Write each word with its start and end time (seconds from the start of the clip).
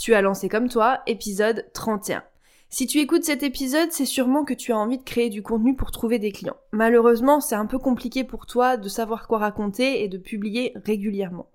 Tu 0.00 0.14
as 0.14 0.22
lancé 0.22 0.48
comme 0.48 0.70
toi, 0.70 1.02
épisode 1.06 1.66
31. 1.74 2.24
Si 2.70 2.86
tu 2.86 3.00
écoutes 3.00 3.24
cet 3.24 3.42
épisode, 3.42 3.92
c'est 3.92 4.06
sûrement 4.06 4.46
que 4.46 4.54
tu 4.54 4.72
as 4.72 4.78
envie 4.78 4.96
de 4.96 5.02
créer 5.02 5.28
du 5.28 5.42
contenu 5.42 5.76
pour 5.76 5.90
trouver 5.90 6.18
des 6.18 6.32
clients. 6.32 6.56
Malheureusement, 6.72 7.42
c'est 7.42 7.54
un 7.54 7.66
peu 7.66 7.78
compliqué 7.78 8.24
pour 8.24 8.46
toi 8.46 8.78
de 8.78 8.88
savoir 8.88 9.28
quoi 9.28 9.40
raconter 9.40 10.02
et 10.02 10.08
de 10.08 10.16
publier 10.16 10.72
régulièrement. 10.86 11.50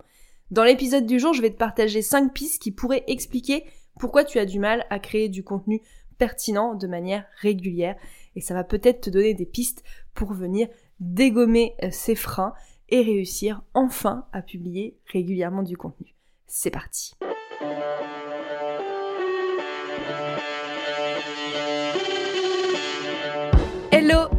Dans 0.51 0.63
l'épisode 0.63 1.07
du 1.07 1.19
jour, 1.19 1.33
je 1.33 1.41
vais 1.41 1.49
te 1.49 1.57
partager 1.57 2.03
5 2.03 2.33
pistes 2.33 2.61
qui 2.61 2.71
pourraient 2.71 3.03
expliquer 3.07 3.63
pourquoi 3.99 4.23
tu 4.23 4.37
as 4.37 4.45
du 4.45 4.59
mal 4.59 4.85
à 4.91 4.99
créer 4.99 5.27
du 5.27 5.43
contenu 5.43 5.81
pertinent 6.19 6.75
de 6.75 6.85
manière 6.85 7.25
régulière 7.41 7.95
et 8.35 8.41
ça 8.41 8.53
va 8.53 8.63
peut-être 8.63 9.01
te 9.01 9.09
donner 9.09 9.33
des 9.33 9.47
pistes 9.47 9.83
pour 10.13 10.33
venir 10.33 10.67
dégommer 10.99 11.73
euh, 11.81 11.87
ces 11.89 12.13
freins 12.13 12.53
et 12.89 13.01
réussir 13.01 13.63
enfin 13.73 14.27
à 14.33 14.43
publier 14.43 14.99
régulièrement 15.11 15.63
du 15.63 15.77
contenu. 15.77 16.13
C'est 16.45 16.69
parti. 16.69 17.15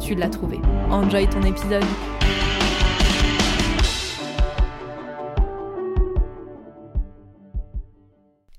tu 0.00 0.14
l'as 0.14 0.30
trouvé. 0.30 0.58
Enjoy 0.90 1.28
ton 1.28 1.42
épisode. 1.42 1.84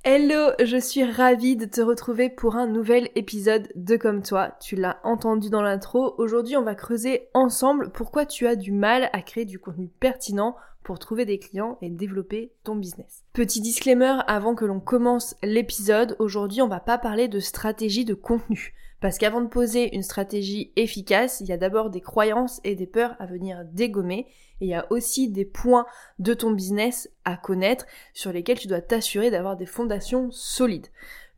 Hello, 0.03 0.51
je 0.63 0.77
suis 0.77 1.03
ravie 1.03 1.55
de 1.55 1.65
te 1.65 1.81
retrouver 1.81 2.29
pour 2.29 2.55
un 2.55 2.67
nouvel 2.67 3.09
épisode 3.15 3.69
de 3.75 3.95
Comme 3.97 4.21
toi. 4.21 4.55
Tu 4.59 4.75
l'as 4.75 4.99
entendu 5.03 5.49
dans 5.49 5.61
l'intro. 5.61 6.15
Aujourd'hui, 6.17 6.57
on 6.57 6.63
va 6.63 6.75
creuser 6.75 7.29
ensemble 7.33 7.91
pourquoi 7.91 8.25
tu 8.25 8.47
as 8.47 8.55
du 8.55 8.71
mal 8.71 9.09
à 9.13 9.21
créer 9.21 9.45
du 9.45 9.59
contenu 9.59 9.87
pertinent 9.99 10.55
pour 10.83 10.99
trouver 10.99 11.25
des 11.25 11.39
clients 11.39 11.77
et 11.81 11.89
développer 11.89 12.53
ton 12.63 12.75
business. 12.75 13.23
Petit 13.33 13.61
disclaimer 13.61 14.17
avant 14.27 14.55
que 14.55 14.65
l'on 14.65 14.79
commence 14.79 15.35
l'épisode, 15.43 16.15
aujourd'hui 16.17 16.61
on 16.61 16.67
va 16.67 16.79
pas 16.79 16.97
parler 16.97 17.27
de 17.27 17.39
stratégie 17.39 18.05
de 18.05 18.15
contenu. 18.15 18.73
Parce 19.01 19.17
qu'avant 19.17 19.41
de 19.41 19.47
poser 19.47 19.95
une 19.95 20.03
stratégie 20.03 20.71
efficace, 20.75 21.41
il 21.41 21.47
y 21.47 21.51
a 21.51 21.57
d'abord 21.57 21.89
des 21.89 22.01
croyances 22.01 22.61
et 22.63 22.75
des 22.75 22.85
peurs 22.85 23.15
à 23.19 23.25
venir 23.25 23.65
dégommer. 23.65 24.27
Et 24.61 24.65
il 24.65 24.69
y 24.69 24.75
a 24.75 24.85
aussi 24.91 25.27
des 25.27 25.43
points 25.43 25.87
de 26.19 26.35
ton 26.35 26.51
business 26.51 27.09
à 27.25 27.35
connaître 27.35 27.87
sur 28.13 28.31
lesquels 28.31 28.59
tu 28.59 28.67
dois 28.67 28.79
t'assurer 28.79 29.31
d'avoir 29.31 29.57
des 29.57 29.65
fondations 29.65 30.29
solides. 30.29 30.87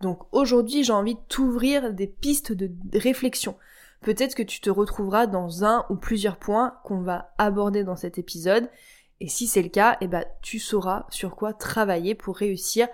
Donc 0.02 0.20
aujourd'hui, 0.33 0.83
j'ai 0.83 0.92
envie 0.92 1.16
de 1.16 1.22
t'ouvrir 1.30 1.94
des 1.94 2.08
pistes 2.08 2.52
de 2.52 2.70
réflexion. 3.00 3.55
Peut-être 4.02 4.36
que 4.36 4.44
tu 4.44 4.59
te 4.59 4.70
retrouveras 4.70 5.27
dans 5.27 5.64
un 5.64 5.86
ou 5.89 5.95
plusieurs 5.95 6.36
points 6.36 6.77
qu'on 6.83 7.00
va 7.00 7.33
aborder 7.38 7.86
dans 7.86 7.95
cet 7.95 8.17
épisode. 8.17 8.70
Et 9.22 9.30
si 9.30 9.48
c'est 9.48 9.61
le 9.61 9.70
cas, 9.70 9.95
eh 10.02 10.08
ben, 10.08 10.25
tu 10.42 10.59
sauras 10.59 11.05
sur 11.09 11.38
quoi 11.38 11.53
travailler 11.53 12.14
pour 12.14 12.36
réussir 12.36 12.89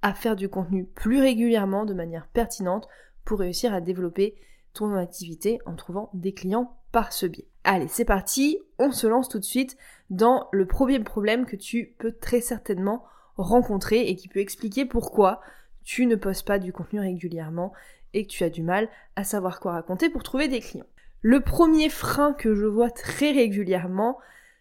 à 0.00 0.14
faire 0.14 0.34
du 0.34 0.48
contenu 0.48 0.86
plus 0.86 1.20
régulièrement 1.20 1.84
de 1.84 1.92
manière 1.92 2.26
pertinente 2.28 2.88
pour 3.24 3.40
réussir 3.40 3.72
à 3.72 3.80
développer 3.80 4.34
ton 4.72 4.94
activité 4.94 5.58
en 5.66 5.76
trouvant 5.76 6.10
des 6.14 6.34
clients 6.34 6.76
par 6.92 7.12
ce 7.12 7.26
biais. 7.26 7.46
Allez, 7.64 7.88
c'est 7.88 8.04
parti, 8.04 8.58
on 8.78 8.92
se 8.92 9.06
lance 9.06 9.28
tout 9.28 9.38
de 9.38 9.44
suite 9.44 9.76
dans 10.10 10.48
le 10.52 10.66
premier 10.66 10.98
problème 11.00 11.46
que 11.46 11.56
tu 11.56 11.94
peux 11.98 12.12
très 12.12 12.40
certainement 12.40 13.04
rencontrer 13.36 14.08
et 14.08 14.16
qui 14.16 14.28
peut 14.28 14.40
expliquer 14.40 14.84
pourquoi 14.84 15.40
tu 15.84 16.06
ne 16.06 16.16
postes 16.16 16.46
pas 16.46 16.58
du 16.58 16.72
contenu 16.72 17.00
régulièrement 17.00 17.72
et 18.12 18.26
que 18.26 18.30
tu 18.30 18.44
as 18.44 18.50
du 18.50 18.62
mal 18.62 18.88
à 19.16 19.24
savoir 19.24 19.60
quoi 19.60 19.72
raconter 19.72 20.08
pour 20.08 20.22
trouver 20.22 20.48
des 20.48 20.60
clients. 20.60 20.86
Le 21.20 21.40
premier 21.40 21.88
frein 21.88 22.32
que 22.32 22.54
je 22.54 22.66
vois 22.66 22.90
très 22.90 23.32
régulièrement, 23.32 24.18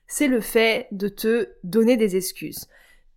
c'est 0.08 0.28
le 0.28 0.42
fait 0.42 0.88
de 0.92 1.08
te 1.08 1.50
donner 1.64 1.98
des 1.98 2.16
excuses. 2.16 2.68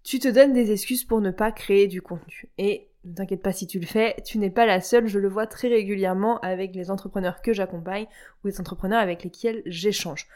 Tu 0.03 0.19
te 0.19 0.29
donnes 0.29 0.53
des 0.53 0.73
excuses 0.73 1.05
pour 1.05 1.21
ne 1.21 1.31
pas 1.31 1.53
créer 1.53 1.87
du 1.87 2.03
contenu. 2.03 2.49
Et 2.59 2.86
ne 3.07 3.15
t'inquiète 3.15 3.43
pas 3.43 3.53
si 3.53 3.67
tu 3.67 3.79
le 3.79 3.87
fais, 3.87 4.17
tu 4.25 4.39
n'es 4.39 4.51
pas 4.51 4.67
la 4.67 4.81
seule, 4.81 5.07
je 5.07 5.19
le 5.19 5.29
vois 5.29 5.47
très 5.47 5.69
régulièrement 5.69 6.39
avec 6.41 6.75
les 6.75 6.91
entrepreneurs 6.91 7.41
que 7.43 7.53
j'accompagne 7.53 8.07
ou 8.43 8.49
les 8.49 8.61
entrepreneurs 8.61 9.01
avec 9.01 9.23
lesquels 9.23 9.63
j'échange. 9.67 10.27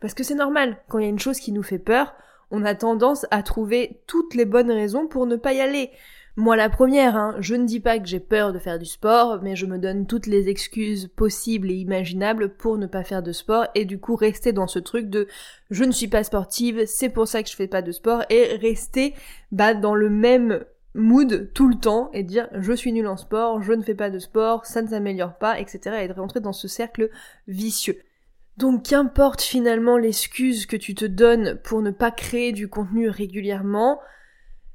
Parce 0.00 0.14
que 0.14 0.24
c'est 0.24 0.34
normal, 0.34 0.76
quand 0.88 0.98
il 0.98 1.04
y 1.04 1.06
a 1.06 1.10
une 1.10 1.18
chose 1.18 1.40
qui 1.40 1.52
nous 1.52 1.62
fait 1.62 1.78
peur, 1.78 2.14
on 2.50 2.64
a 2.64 2.74
tendance 2.74 3.26
à 3.30 3.42
trouver 3.42 4.00
toutes 4.06 4.34
les 4.34 4.44
bonnes 4.44 4.70
raisons 4.70 5.06
pour 5.06 5.26
ne 5.26 5.36
pas 5.36 5.52
y 5.52 5.60
aller. 5.60 5.90
Moi 6.38 6.54
la 6.54 6.68
première, 6.68 7.16
hein, 7.16 7.34
je 7.38 7.54
ne 7.54 7.64
dis 7.64 7.80
pas 7.80 7.98
que 7.98 8.06
j'ai 8.06 8.20
peur 8.20 8.52
de 8.52 8.58
faire 8.58 8.78
du 8.78 8.84
sport, 8.84 9.40
mais 9.42 9.56
je 9.56 9.64
me 9.64 9.78
donne 9.78 10.06
toutes 10.06 10.26
les 10.26 10.50
excuses 10.50 11.08
possibles 11.08 11.70
et 11.70 11.76
imaginables 11.76 12.50
pour 12.50 12.76
ne 12.76 12.86
pas 12.86 13.04
faire 13.04 13.22
de 13.22 13.32
sport 13.32 13.68
et 13.74 13.86
du 13.86 13.98
coup 13.98 14.16
rester 14.16 14.52
dans 14.52 14.66
ce 14.66 14.78
truc 14.78 15.08
de 15.08 15.28
je 15.70 15.84
ne 15.84 15.92
suis 15.92 16.08
pas 16.08 16.24
sportive, 16.24 16.84
c'est 16.86 17.08
pour 17.08 17.26
ça 17.26 17.42
que 17.42 17.48
je 17.48 17.56
fais 17.56 17.68
pas 17.68 17.80
de 17.80 17.90
sport 17.90 18.22
et 18.28 18.56
rester 18.56 19.14
bah 19.50 19.72
dans 19.72 19.94
le 19.94 20.10
même 20.10 20.62
mood 20.96 21.50
tout 21.54 21.68
le 21.68 21.76
temps 21.76 22.10
et 22.12 22.22
dire 22.22 22.48
je 22.52 22.72
suis 22.72 22.92
nul 22.92 23.06
en 23.06 23.16
sport, 23.16 23.62
je 23.62 23.72
ne 23.72 23.82
fais 23.82 23.94
pas 23.94 24.10
de 24.10 24.18
sport, 24.18 24.66
ça 24.66 24.82
ne 24.82 24.88
s'améliore 24.88 25.38
pas, 25.38 25.60
etc. 25.60 25.98
et 26.02 26.08
de 26.08 26.12
rentrer 26.12 26.40
dans 26.40 26.52
ce 26.52 26.68
cercle 26.68 27.10
vicieux. 27.46 28.00
Donc 28.56 28.84
qu'importe 28.84 29.42
finalement 29.42 29.98
l'excuse 29.98 30.66
que 30.66 30.76
tu 30.76 30.94
te 30.94 31.04
donnes 31.04 31.58
pour 31.62 31.82
ne 31.82 31.90
pas 31.90 32.10
créer 32.10 32.52
du 32.52 32.68
contenu 32.68 33.08
régulièrement, 33.08 34.00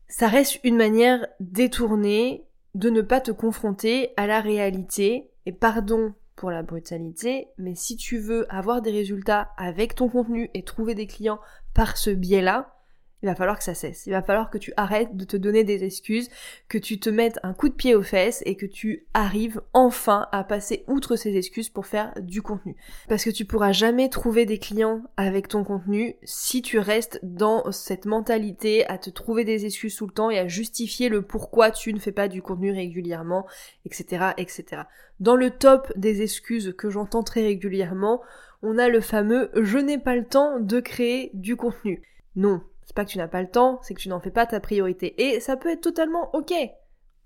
ça 0.08 0.28
reste 0.28 0.60
une 0.64 0.76
manière 0.76 1.26
détournée 1.40 2.46
de 2.76 2.90
ne 2.90 3.02
pas 3.02 3.22
te 3.22 3.32
confronter 3.32 4.12
à 4.18 4.28
la 4.28 4.42
réalité. 4.42 5.30
Et 5.48 5.52
pardon 5.52 6.14
pour 6.36 6.52
la 6.52 6.64
brutalité, 6.64 7.48
mais 7.58 7.76
si 7.76 7.98
tu 7.98 8.18
veux 8.18 8.46
avoir 8.54 8.82
des 8.82 8.92
résultats 8.92 9.50
avec 9.58 9.96
ton 9.96 10.10
contenu 10.10 10.50
et 10.54 10.64
trouver 10.64 10.96
des 10.96 11.08
clients 11.08 11.40
par 11.74 11.98
ce 11.98 12.10
biais-là, 12.10 12.76
il 13.24 13.28
va 13.28 13.36
falloir 13.36 13.58
que 13.58 13.64
ça 13.64 13.76
cesse. 13.76 14.08
Il 14.08 14.12
va 14.12 14.22
falloir 14.22 14.50
que 14.50 14.58
tu 14.58 14.74
arrêtes 14.78 15.16
de 15.16 15.26
te 15.26 15.38
donner 15.38 15.64
des 15.64 15.84
excuses, 15.84 16.30
que 16.68 16.78
tu 16.78 17.00
te 17.00 17.10
mettes 17.10 17.40
un 17.44 17.54
coup 17.54 17.70
de 17.70 17.74
pied 17.74 17.94
aux 17.94 18.02
fesses 18.02 18.42
et 18.46 18.56
que 18.56 18.66
tu 18.66 19.06
arrives 19.14 19.62
enfin 19.74 20.28
à 20.32 20.44
passer 20.44 20.84
outre 20.88 21.16
ces 21.16 21.38
excuses 21.38 21.70
pour 21.70 21.86
faire 21.86 22.14
du 22.20 22.42
contenu. 22.42 22.76
Parce 23.08 23.24
que 23.24 23.30
tu 23.30 23.46
pourras 23.46 23.72
jamais 23.72 24.10
trouver 24.10 24.46
des 24.46 24.58
clients 24.58 25.04
avec 25.18 25.48
ton 25.48 25.64
contenu 25.64 26.16
si 26.24 26.62
tu 26.62 26.80
restes 26.80 27.20
dans 27.22 27.72
cette 27.72 28.06
mentalité 28.06 28.88
à 28.88 28.98
te 28.98 29.10
trouver 29.10 29.44
des 29.44 29.66
excuses 29.66 29.96
tout 29.96 30.08
le 30.08 30.14
temps 30.14 30.30
et 30.32 30.40
à 30.40 30.48
justifier 30.48 31.10
le 31.10 31.22
pourquoi 31.22 31.72
tu 31.72 31.94
ne 31.94 32.00
fais 32.00 32.12
pas 32.12 32.28
du 32.28 32.42
contenu 32.42 32.72
régulièrement, 32.72 33.46
etc., 33.86 34.32
etc. 34.38 34.84
Dans 35.20 35.36
le 35.36 35.52
top 35.52 35.94
des 35.96 36.24
excuses 36.24 36.74
que 36.76 36.90
j'entends 36.90 37.24
très 37.24 37.44
régulièrement, 37.44 38.22
on 38.64 38.78
a 38.78 38.90
le 38.90 39.02
fameux 39.02 39.52
je 39.56 39.78
n'ai 39.78 39.98
pas 39.98 40.16
le 40.16 40.26
temps 40.26 40.60
de 40.60 40.80
créer 40.80 41.32
du 41.34 41.56
contenu. 41.56 42.02
Non, 42.36 42.62
c'est 42.92 42.96
pas 42.96 43.06
que 43.06 43.12
tu 43.12 43.20
n'as 43.20 43.30
pas 43.30 43.42
le 43.42 43.48
temps, 43.48 43.80
c'est 43.84 43.94
que 43.94 44.02
tu 44.02 44.10
n'en 44.10 44.20
fais 44.20 44.32
pas 44.32 44.46
ta 44.46 44.60
priorité. 44.60 45.16
Et 45.24 45.40
ça 45.40 45.56
peut 45.56 45.72
être 45.72 45.80
totalement 45.80 46.30
ok. 46.36 46.54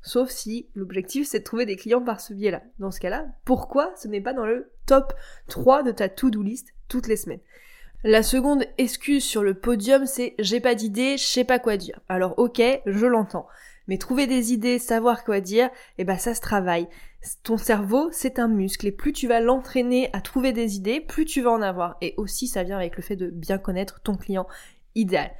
Sauf 0.03 0.29
si 0.29 0.69
l'objectif 0.75 1.27
c'est 1.27 1.39
de 1.39 1.43
trouver 1.43 1.65
des 1.65 1.75
clients 1.75 2.03
par 2.03 2.21
ce 2.21 2.35
biais-là. 2.35 2.61
Dans 2.77 2.91
ce 2.91 2.99
cas-là, 2.99 3.25
pourquoi 3.45 3.91
ce 3.95 4.07
n'est 4.07 4.21
pas 4.21 4.33
dans 4.33 4.45
le 4.45 4.71
top 4.85 5.13
3 5.47 5.81
de 5.81 5.91
ta 5.91 6.07
to-do 6.07 6.43
list 6.43 6.67
toutes 6.87 7.07
les 7.07 7.15
semaines? 7.15 7.39
La 8.03 8.21
seconde 8.21 8.65
excuse 8.77 9.23
sur 9.23 9.41
le 9.41 9.55
podium, 9.55 10.05
c'est 10.05 10.35
j'ai 10.37 10.59
pas 10.59 10.75
d'idée, 10.75 11.17
je 11.17 11.25
sais 11.25 11.45
pas 11.45 11.57
quoi 11.57 11.77
dire. 11.77 11.99
Alors 12.09 12.37
ok, 12.37 12.61
je 12.85 13.05
l'entends. 13.07 13.47
Mais 13.87 13.97
trouver 13.97 14.27
des 14.27 14.53
idées, 14.53 14.77
savoir 14.77 15.23
quoi 15.23 15.39
dire, 15.39 15.71
eh 15.97 16.03
ben 16.03 16.19
ça 16.19 16.35
se 16.35 16.41
travaille. 16.41 16.87
Ton 17.41 17.57
cerveau, 17.57 18.09
c'est 18.11 18.37
un 18.37 18.47
muscle 18.47 18.85
et 18.85 18.91
plus 18.91 19.13
tu 19.13 19.27
vas 19.27 19.39
l'entraîner 19.39 20.11
à 20.13 20.21
trouver 20.21 20.53
des 20.53 20.75
idées, 20.75 21.01
plus 21.01 21.25
tu 21.25 21.41
vas 21.41 21.49
en 21.49 21.63
avoir. 21.63 21.97
Et 22.01 22.13
aussi, 22.17 22.47
ça 22.47 22.61
vient 22.61 22.77
avec 22.77 22.97
le 22.97 23.01
fait 23.01 23.15
de 23.15 23.31
bien 23.31 23.57
connaître 23.57 23.99
ton 24.01 24.13
client 24.13 24.45
idéal. 24.93 25.31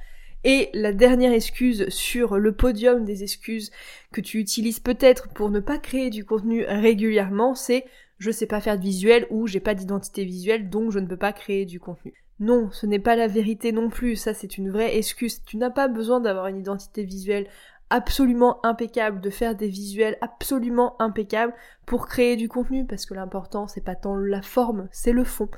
Et 0.48 0.70
la 0.74 0.92
dernière 0.92 1.32
excuse 1.32 1.88
sur 1.88 2.38
le 2.38 2.52
podium 2.52 3.04
des 3.04 3.24
excuses 3.24 3.72
que 4.12 4.20
tu 4.20 4.38
utilises 4.38 4.78
peut-être 4.78 5.28
pour 5.30 5.50
ne 5.50 5.58
pas 5.58 5.76
créer 5.76 6.08
du 6.08 6.24
contenu 6.24 6.64
régulièrement, 6.64 7.56
c'est 7.56 7.84
je 8.18 8.30
sais 8.30 8.46
pas 8.46 8.60
faire 8.60 8.78
de 8.78 8.82
visuel 8.84 9.26
ou 9.30 9.48
j'ai 9.48 9.58
pas 9.58 9.74
d'identité 9.74 10.24
visuelle 10.24 10.70
donc 10.70 10.92
je 10.92 11.00
ne 11.00 11.08
peux 11.08 11.16
pas 11.16 11.32
créer 11.32 11.66
du 11.66 11.80
contenu. 11.80 12.14
Non, 12.38 12.70
ce 12.70 12.86
n'est 12.86 13.00
pas 13.00 13.16
la 13.16 13.26
vérité 13.26 13.72
non 13.72 13.90
plus, 13.90 14.14
ça 14.14 14.34
c'est 14.34 14.56
une 14.56 14.70
vraie 14.70 14.96
excuse. 14.96 15.42
Tu 15.44 15.56
n'as 15.56 15.70
pas 15.70 15.88
besoin 15.88 16.20
d'avoir 16.20 16.46
une 16.46 16.58
identité 16.60 17.02
visuelle 17.02 17.48
absolument 17.90 18.64
impeccable, 18.64 19.20
de 19.20 19.30
faire 19.30 19.56
des 19.56 19.68
visuels 19.68 20.16
absolument 20.20 20.94
impeccables 21.02 21.54
pour 21.86 22.06
créer 22.06 22.36
du 22.36 22.48
contenu, 22.48 22.86
parce 22.86 23.04
que 23.04 23.14
l'important 23.14 23.66
c'est 23.66 23.84
pas 23.84 23.96
tant 23.96 24.14
la 24.14 24.42
forme, 24.42 24.86
c'est 24.92 25.10
le 25.10 25.24
fond. 25.24 25.48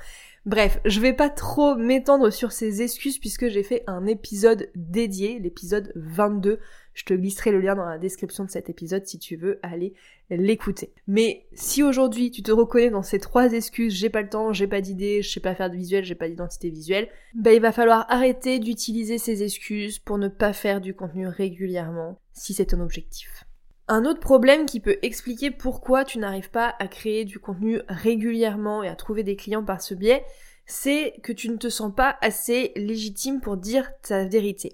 Bref, 0.48 0.80
je 0.86 1.00
vais 1.00 1.12
pas 1.12 1.28
trop 1.28 1.76
m'étendre 1.76 2.30
sur 2.30 2.52
ces 2.52 2.80
excuses 2.80 3.18
puisque 3.18 3.48
j'ai 3.48 3.62
fait 3.62 3.84
un 3.86 4.06
épisode 4.06 4.70
dédié, 4.74 5.38
l'épisode 5.38 5.92
22. 5.94 6.58
Je 6.94 7.04
te 7.04 7.12
glisserai 7.12 7.52
le 7.52 7.60
lien 7.60 7.74
dans 7.74 7.84
la 7.84 7.98
description 7.98 8.46
de 8.46 8.50
cet 8.50 8.70
épisode 8.70 9.04
si 9.04 9.18
tu 9.18 9.36
veux 9.36 9.60
aller 9.62 9.92
l'écouter. 10.30 10.94
Mais 11.06 11.44
si 11.52 11.82
aujourd'hui 11.82 12.30
tu 12.30 12.42
te 12.42 12.50
reconnais 12.50 12.88
dans 12.88 13.02
ces 13.02 13.18
trois 13.18 13.52
excuses, 13.52 13.92
j'ai 13.92 14.08
pas 14.08 14.22
le 14.22 14.30
temps, 14.30 14.54
j'ai 14.54 14.66
pas 14.66 14.80
d'idée, 14.80 15.20
je 15.20 15.28
sais 15.28 15.40
pas 15.40 15.54
faire 15.54 15.68
de 15.68 15.76
visuel, 15.76 16.02
j'ai 16.02 16.14
pas 16.14 16.30
d'identité 16.30 16.70
visuelle, 16.70 17.10
bah 17.34 17.52
il 17.52 17.60
va 17.60 17.70
falloir 17.70 18.06
arrêter 18.08 18.58
d'utiliser 18.58 19.18
ces 19.18 19.42
excuses 19.42 19.98
pour 19.98 20.16
ne 20.16 20.28
pas 20.28 20.54
faire 20.54 20.80
du 20.80 20.94
contenu 20.94 21.26
régulièrement 21.26 22.22
si 22.32 22.54
c'est 22.54 22.64
ton 22.64 22.80
objectif. 22.80 23.44
Un 23.90 24.04
autre 24.04 24.20
problème 24.20 24.66
qui 24.66 24.80
peut 24.80 24.98
expliquer 25.00 25.50
pourquoi 25.50 26.04
tu 26.04 26.18
n'arrives 26.18 26.50
pas 26.50 26.74
à 26.78 26.88
créer 26.88 27.24
du 27.24 27.38
contenu 27.38 27.80
régulièrement 27.88 28.82
et 28.82 28.88
à 28.88 28.94
trouver 28.94 29.22
des 29.22 29.34
clients 29.34 29.64
par 29.64 29.80
ce 29.80 29.94
biais, 29.94 30.24
c'est 30.66 31.14
que 31.22 31.32
tu 31.32 31.48
ne 31.48 31.56
te 31.56 31.70
sens 31.70 31.94
pas 31.94 32.18
assez 32.20 32.72
légitime 32.76 33.40
pour 33.40 33.56
dire 33.56 33.90
ta 34.02 34.26
vérité. 34.26 34.72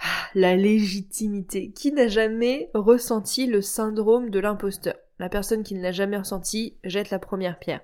Ah, 0.00 0.28
la 0.34 0.56
légitimité. 0.56 1.70
Qui 1.70 1.92
n'a 1.92 2.08
jamais 2.08 2.70
ressenti 2.74 3.46
le 3.46 3.62
syndrome 3.62 4.30
de 4.30 4.40
l'imposteur? 4.40 4.94
La 5.20 5.28
personne 5.28 5.62
qui 5.62 5.74
ne 5.74 5.82
l'a 5.82 5.92
jamais 5.92 6.18
ressenti 6.18 6.76
jette 6.82 7.10
la 7.10 7.20
première 7.20 7.60
pierre. 7.60 7.80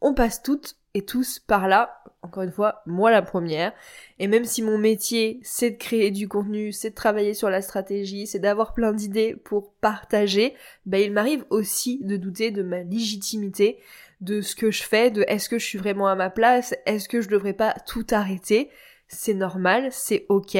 On 0.00 0.14
passe 0.14 0.42
toutes 0.42 0.76
et 0.94 1.04
tous 1.04 1.40
par 1.40 1.68
là, 1.68 2.02
encore 2.22 2.44
une 2.44 2.52
fois, 2.52 2.82
moi 2.86 3.10
la 3.10 3.20
première. 3.20 3.72
Et 4.18 4.28
même 4.28 4.44
si 4.44 4.62
mon 4.62 4.78
métier, 4.78 5.40
c'est 5.42 5.72
de 5.72 5.76
créer 5.76 6.10
du 6.10 6.28
contenu, 6.28 6.72
c'est 6.72 6.90
de 6.90 6.94
travailler 6.94 7.34
sur 7.34 7.50
la 7.50 7.62
stratégie, 7.62 8.26
c'est 8.26 8.38
d'avoir 8.38 8.72
plein 8.72 8.92
d'idées 8.92 9.34
pour 9.34 9.72
partager, 9.74 10.54
bah 10.86 10.98
il 10.98 11.12
m'arrive 11.12 11.44
aussi 11.50 12.00
de 12.02 12.16
douter 12.16 12.50
de 12.50 12.62
ma 12.62 12.82
légitimité, 12.82 13.78
de 14.20 14.40
ce 14.40 14.54
que 14.54 14.70
je 14.70 14.84
fais, 14.84 15.10
de 15.10 15.24
est-ce 15.28 15.48
que 15.48 15.58
je 15.58 15.66
suis 15.66 15.78
vraiment 15.78 16.06
à 16.06 16.14
ma 16.14 16.30
place, 16.30 16.74
est-ce 16.86 17.08
que 17.08 17.20
je 17.20 17.28
devrais 17.28 17.52
pas 17.52 17.74
tout 17.86 18.06
arrêter. 18.10 18.70
C'est 19.08 19.34
normal, 19.34 19.88
c'est 19.90 20.24
ok. 20.28 20.56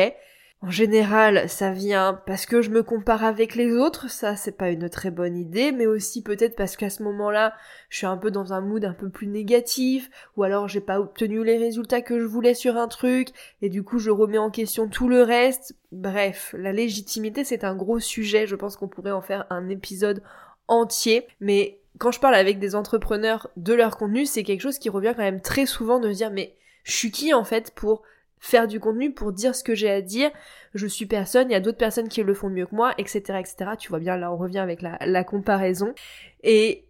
En 0.64 0.70
général, 0.70 1.46
ça 1.50 1.72
vient 1.72 2.19
parce 2.25 2.46
que 2.46 2.62
je 2.62 2.70
me 2.70 2.82
compare 2.82 3.22
avec 3.22 3.55
les 3.55 3.70
autres, 3.75 4.08
ça 4.08 4.34
c'est 4.34 4.56
pas 4.56 4.70
une 4.70 4.88
très 4.88 5.11
bonne 5.11 5.37
idée, 5.37 5.72
mais 5.72 5.84
aussi 5.84 6.22
peut-être 6.22 6.56
parce 6.56 6.78
qu'à 6.78 6.88
ce 6.88 7.02
moment-là, 7.02 7.52
je 7.90 7.99
suis 7.99 8.06
un 8.06 8.16
peu 8.16 8.31
dans 8.31 8.55
un 8.55 8.62
mood 8.62 8.82
un 8.82 8.94
peu 8.94 9.11
plus 9.11 9.26
négatif, 9.26 10.08
ou 10.38 10.43
alors 10.43 10.66
j'ai 10.66 10.81
pas 10.81 11.00
obtenu 11.00 11.44
les 11.44 11.58
résultats 11.58 12.00
que 12.00 12.19
je 12.19 12.25
voulais 12.25 12.55
sur 12.55 12.78
un 12.78 12.88
truc, 12.88 13.28
et 13.61 13.69
du 13.69 13.82
coup 13.82 13.99
je 13.99 14.11
remets 14.11 14.38
en 14.38 14.49
question 14.49 14.88
tout 14.88 15.06
le 15.06 15.20
reste. 15.20 15.76
Bref, 15.93 16.55
la 16.56 16.72
légitimité 16.72 17.44
c'est 17.44 17.62
un 17.62 17.76
gros 17.76 18.00
sujet, 18.00 18.46
je 18.46 18.56
pense 18.56 18.78
qu'on 18.78 18.88
pourrait 18.88 19.11
en 19.11 19.20
faire 19.20 19.44
un 19.50 19.69
épisode 19.69 20.22
entier, 20.66 21.26
mais 21.40 21.78
quand 21.99 22.11
je 22.11 22.20
parle 22.20 22.37
avec 22.37 22.58
des 22.58 22.75
entrepreneurs 22.75 23.50
de 23.58 23.75
leur 23.75 23.99
contenu, 23.99 24.25
c'est 24.25 24.44
quelque 24.44 24.62
chose 24.62 24.78
qui 24.78 24.88
revient 24.88 25.12
quand 25.14 25.25
même 25.25 25.43
très 25.43 25.66
souvent 25.66 26.00
de 26.00 26.11
se 26.11 26.16
dire 26.16 26.31
mais 26.31 26.55
je 26.84 26.93
suis 26.93 27.11
qui 27.11 27.34
en 27.34 27.44
fait 27.44 27.70
pour 27.75 28.02
faire 28.38 28.66
du 28.66 28.81
contenu 28.81 29.12
pour 29.12 29.32
dire 29.32 29.54
ce 29.54 29.64
que 29.64 29.75
j'ai 29.75 29.90
à 29.90 30.02
dire. 30.02 30.31
Je 30.75 30.86
suis 30.86 31.06
personne, 31.06 31.50
il 31.50 31.52
y 31.52 31.56
a 31.56 31.60
d'autres 31.60 31.78
personnes 31.78 32.08
qui 32.08 32.22
le 32.22 32.34
font 32.34 32.50
mieux 32.50 32.66
que 32.66 32.75
moi, 32.75 32.94
etc., 32.98 33.38
etc. 33.40 33.70
Tu 33.78 33.88
vois 33.88 34.00
bien, 34.00 34.16
là, 34.16 34.32
on 34.32 34.36
revient 34.36 34.58
avec 34.58 34.82
la, 34.82 34.98
la 35.00 35.25
comparaison. 35.25 35.94
Et 36.42 36.86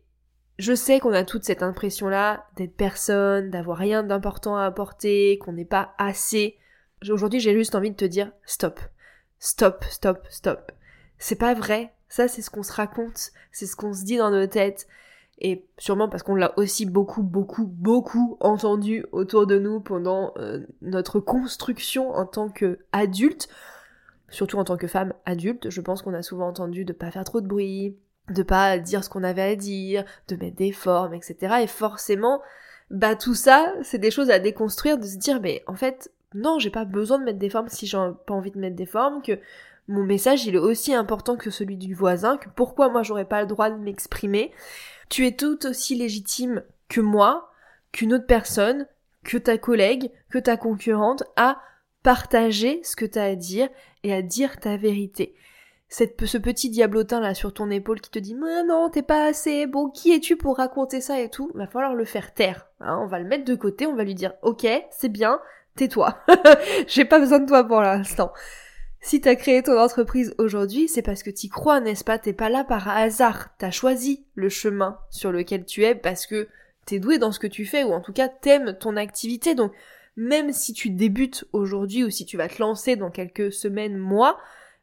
je 0.58 0.74
sais 0.74 1.00
qu'on 1.00 1.12
a 1.12 1.24
toute 1.24 1.44
cette 1.44 1.62
impression-là 1.62 2.46
d'être 2.56 2.76
personne, 2.76 3.50
d'avoir 3.50 3.78
rien 3.78 4.02
d'important 4.02 4.56
à 4.56 4.64
apporter, 4.64 5.38
qu'on 5.38 5.52
n'est 5.52 5.64
pas 5.64 5.94
assez. 5.98 6.56
Aujourd'hui, 7.10 7.40
j'ai 7.40 7.54
juste 7.54 7.74
envie 7.74 7.90
de 7.90 7.96
te 7.96 8.04
dire 8.04 8.32
stop. 8.44 8.80
Stop, 9.38 9.84
stop, 9.90 10.26
stop. 10.30 10.72
C'est 11.18 11.38
pas 11.38 11.54
vrai. 11.54 11.92
Ça, 12.08 12.28
c'est 12.28 12.42
ce 12.42 12.50
qu'on 12.50 12.62
se 12.62 12.72
raconte. 12.72 13.32
C'est 13.52 13.66
ce 13.66 13.76
qu'on 13.76 13.92
se 13.92 14.04
dit 14.04 14.16
dans 14.16 14.30
nos 14.30 14.46
têtes 14.46 14.86
et 15.44 15.66
sûrement 15.76 16.08
parce 16.08 16.22
qu'on 16.22 16.36
l'a 16.36 16.58
aussi 16.58 16.86
beaucoup, 16.86 17.22
beaucoup, 17.22 17.66
beaucoup 17.66 18.38
entendu 18.40 19.04
autour 19.12 19.46
de 19.46 19.58
nous 19.58 19.78
pendant 19.78 20.32
euh, 20.38 20.60
notre 20.80 21.20
construction 21.20 22.12
en 22.12 22.24
tant 22.24 22.48
qu'adulte, 22.48 23.48
surtout 24.30 24.56
en 24.56 24.64
tant 24.64 24.78
que 24.78 24.86
femme 24.86 25.12
adulte, 25.26 25.68
je 25.68 25.82
pense 25.82 26.00
qu'on 26.00 26.14
a 26.14 26.22
souvent 26.22 26.48
entendu 26.48 26.86
de 26.86 26.94
pas 26.94 27.10
faire 27.10 27.24
trop 27.24 27.42
de 27.42 27.46
bruit, 27.46 27.94
de 28.30 28.42
pas 28.42 28.78
dire 28.78 29.04
ce 29.04 29.10
qu'on 29.10 29.22
avait 29.22 29.42
à 29.42 29.54
dire, 29.54 30.06
de 30.28 30.36
mettre 30.36 30.56
des 30.56 30.72
formes, 30.72 31.12
etc. 31.12 31.56
Et 31.60 31.66
forcément, 31.66 32.40
bah 32.88 33.14
tout 33.14 33.34
ça, 33.34 33.70
c'est 33.82 33.98
des 33.98 34.10
choses 34.10 34.30
à 34.30 34.38
déconstruire, 34.38 34.96
de 34.96 35.04
se 35.04 35.18
dire, 35.18 35.42
mais 35.42 35.62
en 35.66 35.74
fait, 35.74 36.10
non, 36.32 36.58
j'ai 36.58 36.70
pas 36.70 36.86
besoin 36.86 37.18
de 37.18 37.24
mettre 37.24 37.38
des 37.38 37.50
formes 37.50 37.68
si 37.68 37.86
j'ai 37.86 37.98
pas 38.26 38.32
envie 38.32 38.50
de 38.50 38.58
mettre 38.58 38.76
des 38.76 38.86
formes, 38.86 39.20
que 39.20 39.38
mon 39.88 40.04
message 40.04 40.46
il 40.46 40.54
est 40.54 40.58
aussi 40.58 40.94
important 40.94 41.36
que 41.36 41.50
celui 41.50 41.76
du 41.76 41.92
voisin, 41.92 42.38
que 42.38 42.48
pourquoi 42.56 42.88
moi 42.88 43.02
j'aurais 43.02 43.26
pas 43.26 43.42
le 43.42 43.46
droit 43.46 43.68
de 43.68 43.76
m'exprimer, 43.76 44.50
tu 45.14 45.28
es 45.28 45.36
tout 45.36 45.64
aussi 45.64 45.94
légitime 45.94 46.64
que 46.88 47.00
moi, 47.00 47.52
qu'une 47.92 48.14
autre 48.14 48.26
personne, 48.26 48.88
que 49.22 49.38
ta 49.38 49.58
collègue, 49.58 50.10
que 50.28 50.40
ta 50.40 50.56
concurrente 50.56 51.22
à 51.36 51.60
partager 52.02 52.80
ce 52.82 52.96
que 52.96 53.04
tu 53.04 53.20
as 53.20 53.26
à 53.26 53.34
dire 53.36 53.68
et 54.02 54.12
à 54.12 54.22
dire 54.22 54.58
ta 54.58 54.76
vérité. 54.76 55.36
Ce 55.88 56.36
petit 56.36 56.68
diablotin 56.68 57.20
là 57.20 57.32
sur 57.32 57.54
ton 57.54 57.70
épaule 57.70 58.00
qui 58.00 58.10
te 58.10 58.18
dit 58.18 58.34
mais 58.34 58.64
non 58.64 58.90
t'es 58.90 59.02
pas 59.02 59.26
assez 59.26 59.68
bon 59.68 59.88
qui 59.88 60.12
es-tu 60.12 60.34
pour 60.34 60.56
raconter 60.56 61.00
ça 61.00 61.20
et 61.20 61.28
tout 61.28 61.48
va 61.54 61.68
falloir 61.68 61.94
le 61.94 62.04
faire 62.04 62.34
taire 62.34 62.66
hein, 62.80 62.98
on 63.00 63.06
va 63.06 63.20
le 63.20 63.28
mettre 63.28 63.44
de 63.44 63.54
côté 63.54 63.86
on 63.86 63.94
va 63.94 64.02
lui 64.02 64.16
dire 64.16 64.32
ok 64.42 64.66
c'est 64.90 65.08
bien 65.08 65.38
tais-toi 65.76 66.18
j'ai 66.88 67.04
pas 67.04 67.20
besoin 67.20 67.38
de 67.38 67.46
toi 67.46 67.62
pour 67.62 67.80
l'instant 67.82 68.32
si 69.04 69.20
t'as 69.20 69.34
créé 69.34 69.62
ton 69.62 69.78
entreprise 69.78 70.34
aujourd'hui, 70.38 70.88
c'est 70.88 71.02
parce 71.02 71.22
que 71.22 71.28
t'y 71.28 71.50
crois, 71.50 71.78
n'est-ce 71.78 72.04
pas? 72.04 72.18
T'es 72.18 72.32
pas 72.32 72.48
là 72.48 72.64
par 72.64 72.88
hasard. 72.88 73.50
T'as 73.58 73.70
choisi 73.70 74.24
le 74.34 74.48
chemin 74.48 74.98
sur 75.10 75.30
lequel 75.30 75.66
tu 75.66 75.84
es 75.84 75.94
parce 75.94 76.26
que 76.26 76.48
t'es 76.86 77.00
doué 77.00 77.18
dans 77.18 77.30
ce 77.30 77.38
que 77.38 77.46
tu 77.46 77.66
fais 77.66 77.84
ou 77.84 77.92
en 77.92 78.00
tout 78.00 78.14
cas 78.14 78.28
t'aimes 78.28 78.78
ton 78.80 78.96
activité. 78.96 79.54
Donc 79.54 79.72
même 80.16 80.54
si 80.54 80.72
tu 80.72 80.88
débutes 80.88 81.44
aujourd'hui 81.52 82.02
ou 82.02 82.08
si 82.08 82.24
tu 82.24 82.38
vas 82.38 82.48
te 82.48 82.62
lancer 82.62 82.96
dans 82.96 83.10
quelques 83.10 83.52
semaines, 83.52 83.98
mois, 83.98 84.38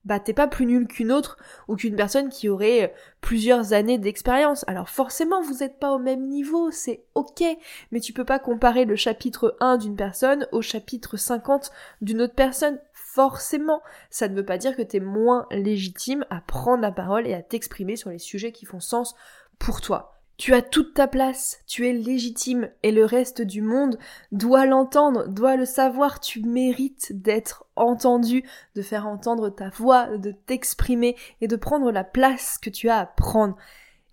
bah 0.06 0.20
t'es 0.20 0.34
pas 0.34 0.48
plus 0.48 0.66
nul 0.66 0.88
qu'une 0.88 1.12
autre 1.12 1.38
ou 1.68 1.76
qu'une 1.76 1.96
personne 1.96 2.30
qui 2.30 2.50
aurait 2.50 2.94
plusieurs 3.22 3.74
années 3.74 3.98
d'expérience. 3.98 4.66
Alors 4.68 4.90
forcément 4.90 5.42
vous 5.42 5.60
n'êtes 5.60 5.80
pas 5.80 5.94
au 5.94 6.00
même 6.00 6.28
niveau, 6.28 6.72
c'est 6.72 7.04
ok, 7.16 7.44
mais 7.92 8.00
tu 8.00 8.14
peux 8.14 8.26
pas 8.26 8.40
comparer 8.40 8.86
le 8.86 8.96
chapitre 8.96 9.56
1 9.60 9.78
d'une 9.78 9.96
personne 9.96 10.48
au 10.52 10.62
chapitre 10.62 11.18
50 11.18 11.72
d'une 12.02 12.22
autre 12.22 12.36
personne 12.36 12.80
forcément, 13.14 13.82
ça 14.10 14.28
ne 14.28 14.36
veut 14.36 14.46
pas 14.46 14.58
dire 14.58 14.76
que 14.76 14.82
tu 14.82 14.98
es 14.98 15.00
moins 15.02 15.46
légitime 15.52 16.26
à 16.30 16.40
prendre 16.42 16.82
la 16.82 16.92
parole 16.92 17.28
et 17.28 17.34
à 17.34 17.42
t'exprimer 17.42 17.96
sur 17.96 18.10
les 18.10 18.20
sujets 18.20 18.52
qui 18.52 18.66
font 18.66 18.80
sens 18.80 19.16
pour 19.60 19.82
toi. 19.82 20.18
Tu 20.38 20.54
as 20.54 20.62
toute 20.62 20.96
ta 20.96 21.08
place, 21.08 21.60
tu 21.68 21.88
es 21.88 21.94
légitime 21.94 22.70
et 22.84 22.92
le 22.92 23.06
reste 23.06 23.42
du 23.42 23.62
monde 23.62 24.00
doit 24.32 24.66
l'entendre, 24.66 25.28
doit 25.28 25.56
le 25.56 25.66
savoir, 25.66 26.20
tu 26.20 26.42
mérites 26.42 27.22
d'être 27.22 27.66
entendu, 27.76 28.44
de 28.76 28.82
faire 28.82 29.06
entendre 29.06 29.50
ta 29.50 29.70
voix, 29.70 30.18
de 30.18 30.32
t'exprimer 30.32 31.16
et 31.42 31.48
de 31.48 31.56
prendre 31.56 31.92
la 31.92 32.04
place 32.04 32.58
que 32.58 32.72
tu 32.72 32.90
as 32.90 32.98
à 32.98 33.06
prendre. 33.06 33.56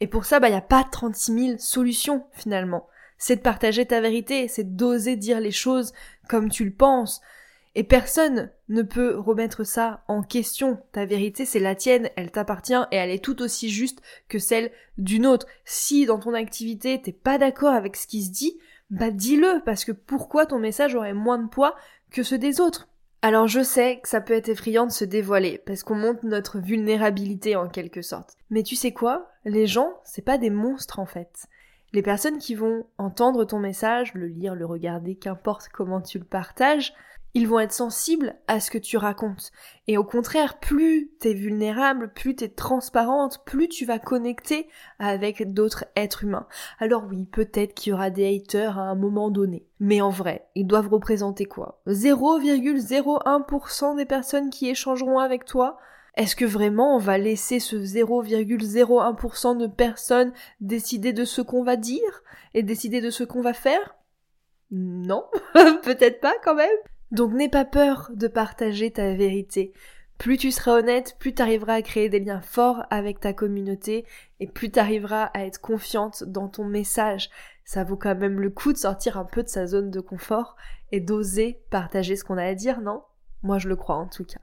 Et 0.00 0.06
pour 0.06 0.26
ça, 0.26 0.40
bah, 0.40 0.48
il 0.48 0.52
n'y 0.52 0.58
a 0.58 0.60
pas 0.60 0.84
36 0.84 1.46
000 1.46 1.58
solutions 1.58 2.26
finalement. 2.32 2.88
C'est 3.16 3.36
de 3.36 3.40
partager 3.40 3.86
ta 3.86 4.00
vérité, 4.00 4.48
c'est 4.48 4.76
d'oser 4.76 5.16
dire 5.16 5.40
les 5.40 5.50
choses 5.50 5.92
comme 6.28 6.50
tu 6.50 6.64
le 6.64 6.74
penses, 6.74 7.22
et 7.78 7.84
personne 7.84 8.50
ne 8.68 8.82
peut 8.82 9.16
remettre 9.16 9.62
ça 9.62 10.02
en 10.08 10.24
question. 10.24 10.80
Ta 10.90 11.04
vérité, 11.04 11.44
c'est 11.44 11.60
la 11.60 11.76
tienne, 11.76 12.10
elle 12.16 12.32
t'appartient 12.32 12.74
et 12.90 12.96
elle 12.96 13.10
est 13.10 13.22
tout 13.22 13.40
aussi 13.40 13.70
juste 13.70 14.02
que 14.28 14.40
celle 14.40 14.72
d'une 14.96 15.26
autre. 15.26 15.46
Si 15.64 16.04
dans 16.04 16.18
ton 16.18 16.34
activité, 16.34 17.00
t'es 17.00 17.12
pas 17.12 17.38
d'accord 17.38 17.72
avec 17.72 17.94
ce 17.94 18.08
qui 18.08 18.24
se 18.24 18.32
dit, 18.32 18.58
bah 18.90 19.12
dis-le, 19.12 19.62
parce 19.64 19.84
que 19.84 19.92
pourquoi 19.92 20.44
ton 20.44 20.58
message 20.58 20.96
aurait 20.96 21.14
moins 21.14 21.38
de 21.38 21.48
poids 21.48 21.76
que 22.10 22.24
ceux 22.24 22.36
des 22.36 22.60
autres? 22.60 22.88
Alors 23.22 23.46
je 23.46 23.62
sais 23.62 24.00
que 24.00 24.08
ça 24.08 24.20
peut 24.20 24.34
être 24.34 24.48
effrayant 24.48 24.86
de 24.86 24.90
se 24.90 25.04
dévoiler, 25.04 25.62
parce 25.64 25.84
qu'on 25.84 25.94
montre 25.94 26.26
notre 26.26 26.58
vulnérabilité 26.58 27.54
en 27.54 27.68
quelque 27.68 28.02
sorte. 28.02 28.34
Mais 28.50 28.64
tu 28.64 28.74
sais 28.74 28.90
quoi? 28.90 29.30
Les 29.44 29.68
gens, 29.68 29.92
c'est 30.02 30.24
pas 30.24 30.36
des 30.36 30.50
monstres 30.50 30.98
en 30.98 31.06
fait. 31.06 31.46
Les 31.92 32.02
personnes 32.02 32.38
qui 32.38 32.56
vont 32.56 32.86
entendre 32.98 33.44
ton 33.44 33.60
message, 33.60 34.14
le 34.14 34.26
lire, 34.26 34.56
le 34.56 34.66
regarder, 34.66 35.14
qu'importe 35.14 35.68
comment 35.72 36.00
tu 36.00 36.18
le 36.18 36.24
partages, 36.24 36.92
ils 37.34 37.46
vont 37.46 37.60
être 37.60 37.72
sensibles 37.72 38.36
à 38.46 38.60
ce 38.60 38.70
que 38.70 38.78
tu 38.78 38.96
racontes. 38.96 39.52
Et 39.86 39.98
au 39.98 40.04
contraire, 40.04 40.58
plus 40.58 41.10
t'es 41.20 41.34
vulnérable, 41.34 42.12
plus 42.12 42.34
t'es 42.34 42.48
transparente, 42.48 43.44
plus 43.44 43.68
tu 43.68 43.84
vas 43.84 43.98
connecter 43.98 44.68
avec 44.98 45.52
d'autres 45.52 45.84
êtres 45.94 46.24
humains. 46.24 46.46
Alors 46.78 47.04
oui, 47.08 47.26
peut-être 47.26 47.74
qu'il 47.74 47.90
y 47.90 47.94
aura 47.94 48.10
des 48.10 48.36
haters 48.36 48.78
à 48.78 48.82
un 48.82 48.94
moment 48.94 49.30
donné. 49.30 49.66
Mais 49.78 50.00
en 50.00 50.10
vrai, 50.10 50.48
ils 50.54 50.66
doivent 50.66 50.88
représenter 50.88 51.44
quoi? 51.44 51.82
0,01% 51.86 53.96
des 53.96 54.06
personnes 54.06 54.50
qui 54.50 54.68
échangeront 54.68 55.18
avec 55.18 55.44
toi? 55.44 55.78
Est-ce 56.16 56.34
que 56.34 56.44
vraiment 56.44 56.96
on 56.96 56.98
va 56.98 57.18
laisser 57.18 57.60
ce 57.60 57.76
0,01% 57.76 59.56
de 59.56 59.68
personnes 59.68 60.32
décider 60.60 61.12
de 61.12 61.24
ce 61.24 61.42
qu'on 61.42 61.62
va 61.62 61.76
dire 61.76 62.24
et 62.54 62.64
décider 62.64 63.00
de 63.00 63.10
ce 63.10 63.22
qu'on 63.22 63.42
va 63.42 63.52
faire? 63.52 63.94
Non, 64.72 65.24
peut-être 65.84 66.20
pas 66.20 66.34
quand 66.42 66.56
même. 66.56 66.68
Donc 67.10 67.32
n'aie 67.32 67.48
pas 67.48 67.64
peur 67.64 68.10
de 68.14 68.28
partager 68.28 68.90
ta 68.90 69.14
vérité. 69.14 69.72
Plus 70.18 70.36
tu 70.36 70.50
seras 70.50 70.78
honnête, 70.78 71.16
plus 71.18 71.32
tu 71.32 71.40
arriveras 71.40 71.74
à 71.74 71.82
créer 71.82 72.08
des 72.08 72.18
liens 72.18 72.40
forts 72.40 72.84
avec 72.90 73.20
ta 73.20 73.32
communauté 73.32 74.04
et 74.40 74.48
plus 74.48 74.70
tu 74.70 74.78
arriveras 74.78 75.24
à 75.26 75.44
être 75.46 75.60
confiante 75.60 76.24
dans 76.24 76.48
ton 76.48 76.64
message. 76.64 77.30
Ça 77.64 77.84
vaut 77.84 77.96
quand 77.96 78.16
même 78.16 78.40
le 78.40 78.50
coup 78.50 78.72
de 78.72 78.78
sortir 78.78 79.16
un 79.16 79.24
peu 79.24 79.42
de 79.42 79.48
sa 79.48 79.66
zone 79.66 79.90
de 79.90 80.00
confort 80.00 80.56
et 80.90 81.00
d'oser 81.00 81.60
partager 81.70 82.16
ce 82.16 82.24
qu'on 82.24 82.36
a 82.36 82.44
à 82.44 82.54
dire, 82.54 82.80
non? 82.80 83.02
Moi 83.42 83.58
je 83.58 83.68
le 83.68 83.76
crois 83.76 83.96
en 83.96 84.08
tout 84.08 84.24
cas. 84.24 84.40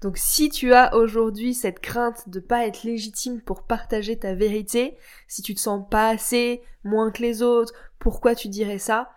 Donc 0.00 0.16
si 0.16 0.48
tu 0.48 0.72
as 0.72 0.94
aujourd'hui 0.96 1.52
cette 1.52 1.80
crainte 1.80 2.28
de 2.28 2.40
pas 2.40 2.66
être 2.66 2.84
légitime 2.84 3.42
pour 3.42 3.64
partager 3.64 4.18
ta 4.18 4.34
vérité, 4.34 4.96
si 5.28 5.42
tu 5.42 5.54
te 5.54 5.60
sens 5.60 5.86
pas 5.90 6.08
assez, 6.08 6.62
moins 6.82 7.10
que 7.10 7.22
les 7.22 7.42
autres, 7.42 7.74
pourquoi 7.98 8.34
tu 8.34 8.48
dirais 8.48 8.78
ça? 8.78 9.10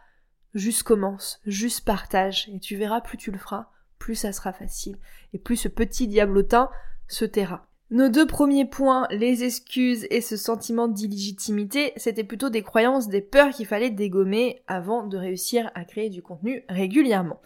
Juste 0.53 0.83
commence, 0.83 1.39
juste 1.45 1.83
partage 1.83 2.49
et 2.53 2.59
tu 2.59 2.75
verras 2.75 3.01
plus 3.01 3.17
tu 3.17 3.31
le 3.31 3.37
feras, 3.37 3.67
plus 3.97 4.15
ça 4.15 4.31
sera 4.31 4.53
facile 4.53 4.97
et 5.33 5.39
plus 5.39 5.55
ce 5.55 5.67
petit 5.67 6.07
diablotin 6.07 6.69
se 7.07 7.25
taira. 7.25 7.67
Nos 7.89 8.09
deux 8.09 8.25
premiers 8.25 8.65
points, 8.65 9.07
les 9.11 9.43
excuses 9.43 10.07
et 10.09 10.21
ce 10.21 10.35
sentiment 10.35 10.87
d'illégitimité, 10.87 11.93
c'était 11.95 12.23
plutôt 12.23 12.49
des 12.49 12.63
croyances, 12.63 13.07
des 13.07 13.21
peurs 13.21 13.51
qu'il 13.51 13.67
fallait 13.67 13.91
dégommer 13.91 14.63
avant 14.67 15.05
de 15.05 15.17
réussir 15.17 15.69
à 15.75 15.85
créer 15.85 16.09
du 16.09 16.23
contenu 16.23 16.63
régulièrement. 16.69 17.39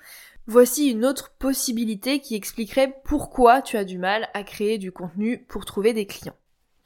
Voici 0.45 0.89
une 0.89 1.03
autre 1.03 1.35
possibilité 1.37 2.21
qui 2.21 2.35
expliquerait 2.35 3.01
pourquoi 3.03 3.61
tu 3.61 3.75
as 3.75 3.83
du 3.83 3.97
mal 3.97 4.29
à 4.33 4.43
créer 4.43 4.77
du 4.77 4.93
contenu 4.93 5.45
pour 5.49 5.65
trouver 5.65 5.93
des 5.93 6.05
clients. 6.05 6.37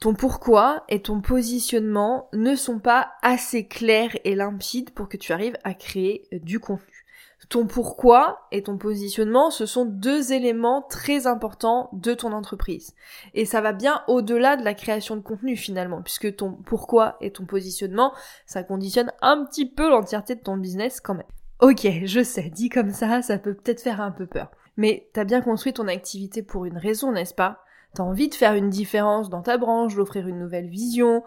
Ton 0.02 0.14
pourquoi 0.14 0.82
et 0.88 1.00
ton 1.00 1.20
positionnement 1.20 2.28
ne 2.32 2.56
sont 2.56 2.80
pas 2.80 3.12
assez 3.22 3.68
clairs 3.68 4.10
et 4.24 4.34
limpides 4.34 4.90
pour 4.90 5.08
que 5.08 5.16
tu 5.16 5.32
arrives 5.32 5.56
à 5.62 5.74
créer 5.74 6.26
du 6.32 6.58
contenu. 6.58 7.06
Ton 7.48 7.68
pourquoi 7.68 8.48
et 8.50 8.64
ton 8.64 8.78
positionnement, 8.78 9.52
ce 9.52 9.64
sont 9.64 9.84
deux 9.84 10.32
éléments 10.32 10.82
très 10.82 11.28
importants 11.28 11.88
de 11.92 12.14
ton 12.14 12.32
entreprise. 12.32 12.96
Et 13.34 13.44
ça 13.44 13.60
va 13.60 13.72
bien 13.72 14.02
au-delà 14.08 14.56
de 14.56 14.64
la 14.64 14.74
création 14.74 15.14
de 15.14 15.20
contenu 15.20 15.56
finalement, 15.56 16.02
puisque 16.02 16.34
ton 16.34 16.50
pourquoi 16.50 17.16
et 17.20 17.30
ton 17.30 17.44
positionnement, 17.44 18.12
ça 18.44 18.64
conditionne 18.64 19.12
un 19.20 19.44
petit 19.44 19.70
peu 19.70 19.88
l'entièreté 19.88 20.34
de 20.34 20.40
ton 20.40 20.56
business 20.56 21.00
quand 21.00 21.14
même. 21.14 21.22
Ok, 21.60 21.86
je 22.06 22.24
sais, 22.24 22.50
dit 22.50 22.70
comme 22.70 22.90
ça, 22.90 23.22
ça 23.22 23.38
peut 23.38 23.54
peut-être 23.54 23.82
faire 23.82 24.00
un 24.00 24.10
peu 24.10 24.26
peur. 24.26 24.50
Mais 24.76 25.08
t'as 25.12 25.22
bien 25.22 25.42
construit 25.42 25.72
ton 25.72 25.86
activité 25.86 26.42
pour 26.42 26.64
une 26.64 26.78
raison, 26.78 27.12
n'est-ce 27.12 27.34
pas? 27.34 27.61
T'as 27.94 28.02
envie 28.02 28.28
de 28.28 28.34
faire 28.34 28.54
une 28.54 28.70
différence 28.70 29.28
dans 29.28 29.42
ta 29.42 29.58
branche, 29.58 29.94
d'offrir 29.94 30.26
une 30.26 30.38
nouvelle 30.38 30.68
vision, 30.68 31.22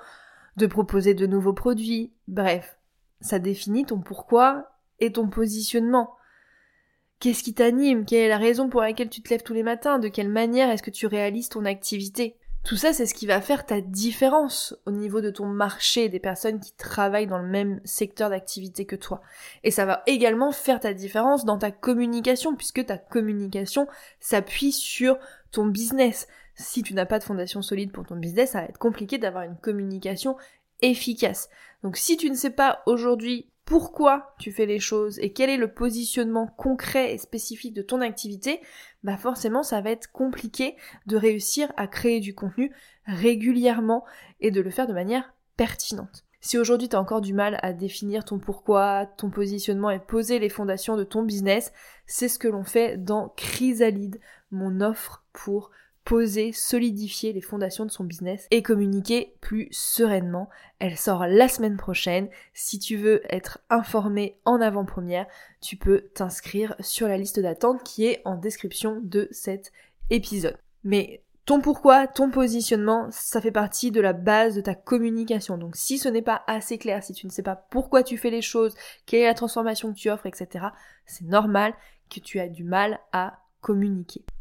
de 0.58 0.66
proposer 0.66 1.14
de 1.14 1.28
nouveaux 1.28 1.54
produits, 1.54 2.14
bref, 2.28 2.78
ça 3.22 3.40
définit 3.40 3.86
ton 3.86 4.00
pourquoi 4.00 4.72
et 5.00 5.12
ton 5.12 5.28
positionnement. 5.30 6.16
Qu'est-ce 7.20 7.44
qui 7.44 7.54
t'anime? 7.54 8.06
Quelle 8.06 8.24
est 8.24 8.30
la 8.30 8.38
raison 8.38 8.70
pour 8.70 8.82
laquelle 8.82 9.10
tu 9.10 9.22
te 9.22 9.30
lèves 9.30 9.44
tous 9.44 9.54
les 9.54 9.64
matins? 9.64 10.00
De 10.00 10.08
quelle 10.08 10.30
manière 10.30 10.70
est-ce 10.70 10.84
que 10.84 10.92
tu 10.92 11.08
réalises 11.08 11.50
ton 11.50 11.66
activité? 11.66 12.38
Tout 12.66 12.78
ça, 12.78 12.94
c'est 12.94 13.06
ce 13.06 13.14
qui 13.14 13.28
va 13.28 13.42
faire 13.42 13.66
ta 13.68 13.80
différence 13.80 14.76
au 14.88 14.92
niveau 14.92 15.22
de 15.22 15.30
ton 15.30 15.46
marché, 15.46 16.10
des 16.10 16.20
personnes 16.20 16.60
qui 16.60 16.74
travaillent 16.74 17.28
dans 17.28 17.38
le 17.38 17.48
même 17.48 17.80
secteur 17.84 18.32
d'activité 18.32 18.86
que 18.86 18.96
toi. 18.96 19.22
Et 19.64 19.70
ça 19.70 19.86
va 19.86 20.02
également 20.08 20.52
faire 20.52 20.80
ta 20.80 20.94
différence 20.94 21.46
dans 21.46 21.60
ta 21.60 21.70
communication, 21.70 22.56
puisque 22.56 22.84
ta 22.84 22.98
communication 22.98 23.88
s'appuie 24.20 24.72
sur 24.72 25.20
ton 25.52 25.68
business. 25.68 26.28
Si 26.56 26.84
tu 26.84 26.94
n'as 26.94 27.06
pas 27.06 27.20
de 27.20 27.24
fondation 27.24 27.62
solide 27.62 27.92
pour 27.92 28.06
ton 28.06 28.16
business, 28.16 28.52
ça 28.52 28.62
va 28.62 28.68
être 28.68 28.78
compliqué 28.78 29.18
d'avoir 29.18 29.44
une 29.44 29.58
communication 29.58 30.38
efficace. 30.82 31.50
Donc 31.84 31.98
si 31.98 32.18
tu 32.18 32.30
ne 32.30 32.36
sais 32.36 32.50
pas 32.50 32.82
aujourd'hui 32.86 33.50
pourquoi 33.66 34.36
tu 34.38 34.52
fais 34.52 34.68
les 34.68 34.80
choses 34.80 35.18
et 35.20 35.34
quel 35.34 35.50
est 35.50 35.58
le 35.58 35.74
positionnement 35.74 36.46
concret 36.46 37.14
et 37.14 37.18
spécifique 37.18 37.74
de 37.74 37.82
ton 37.82 38.00
activité, 38.02 38.62
bah 39.04 39.18
forcément 39.18 39.64
ça 39.64 39.82
va 39.82 39.90
être 39.90 40.12
compliqué 40.12 40.76
de 41.08 41.18
réussir 41.18 41.72
à 41.76 41.88
créer 41.88 42.20
du 42.20 42.36
contenu 42.36 42.72
régulièrement 43.06 44.06
et 44.40 44.52
de 44.52 44.62
le 44.62 44.70
faire 44.70 44.88
de 44.88 44.94
manière 44.94 45.34
pertinente. 45.58 46.26
Si 46.42 46.60
aujourd'hui 46.60 46.90
tu 46.90 46.96
as 46.96 47.02
encore 47.02 47.22
du 47.22 47.34
mal 47.34 47.58
à 47.64 47.74
définir 47.74 48.24
ton 48.24 48.38
pourquoi, 48.38 49.08
ton 49.18 49.32
positionnement 49.32 49.90
et 49.90 50.00
poser 50.00 50.38
les 50.38 50.50
fondations 50.50 50.96
de 50.96 51.04
ton 51.04 51.24
business, 51.24 51.74
c'est 52.06 52.28
ce 52.28 52.38
que 52.38 52.48
l'on 52.48 52.64
fait 52.64 53.04
dans 53.04 53.30
Chrysalide, 53.30 54.20
mon 54.52 54.80
offre 54.80 55.26
pour 55.34 55.72
poser, 56.06 56.52
solidifier 56.54 57.34
les 57.34 57.42
fondations 57.42 57.84
de 57.84 57.92
son 57.92 58.04
business 58.04 58.48
et 58.52 58.62
communiquer 58.62 59.36
plus 59.42 59.68
sereinement. 59.72 60.50
Elle 60.80 60.98
sort 60.98 61.26
la 61.28 61.50
semaine 61.50 61.78
prochaine. 61.78 62.30
Si 62.54 62.80
tu 62.80 62.96
veux 62.96 63.22
être 63.34 63.60
informé 63.70 64.38
en 64.46 64.62
avant-première, 64.62 65.26
tu 65.62 65.76
peux 65.76 66.02
t'inscrire 66.14 66.76
sur 66.80 67.08
la 67.08 67.18
liste 67.18 67.40
d'attente 67.40 67.84
qui 67.84 68.06
est 68.06 68.22
en 68.24 68.36
description 68.36 69.02
de 69.04 69.28
cet 69.32 69.74
épisode. 70.12 70.58
Mais 70.84 71.24
ton 71.46 71.60
pourquoi, 71.60 72.08
ton 72.08 72.30
positionnement, 72.30 73.08
ça 73.10 73.42
fait 73.42 73.52
partie 73.52 73.92
de 73.92 74.02
la 74.02 74.14
base 74.14 74.56
de 74.56 74.62
ta 74.62 74.76
communication. 74.76 75.58
Donc 75.58 75.76
si 75.76 75.98
ce 75.98 76.08
n'est 76.08 76.22
pas 76.22 76.44
assez 76.46 76.78
clair, 76.78 77.04
si 77.04 77.14
tu 77.14 77.26
ne 77.26 77.32
sais 77.32 77.44
pas 77.44 77.56
pourquoi 77.56 78.04
tu 78.04 78.18
fais 78.18 78.30
les 78.30 78.44
choses, 78.44 78.76
quelle 79.08 79.22
est 79.22 79.28
la 79.28 79.34
transformation 79.34 79.92
que 79.92 79.98
tu 79.98 80.10
offres, 80.10 80.28
etc., 80.28 80.68
c'est 81.06 81.26
normal 81.26 81.74
que 82.10 82.20
tu 82.20 82.38
aies 82.38 82.50
du 82.50 82.64
mal 82.64 83.00
à 83.12 83.40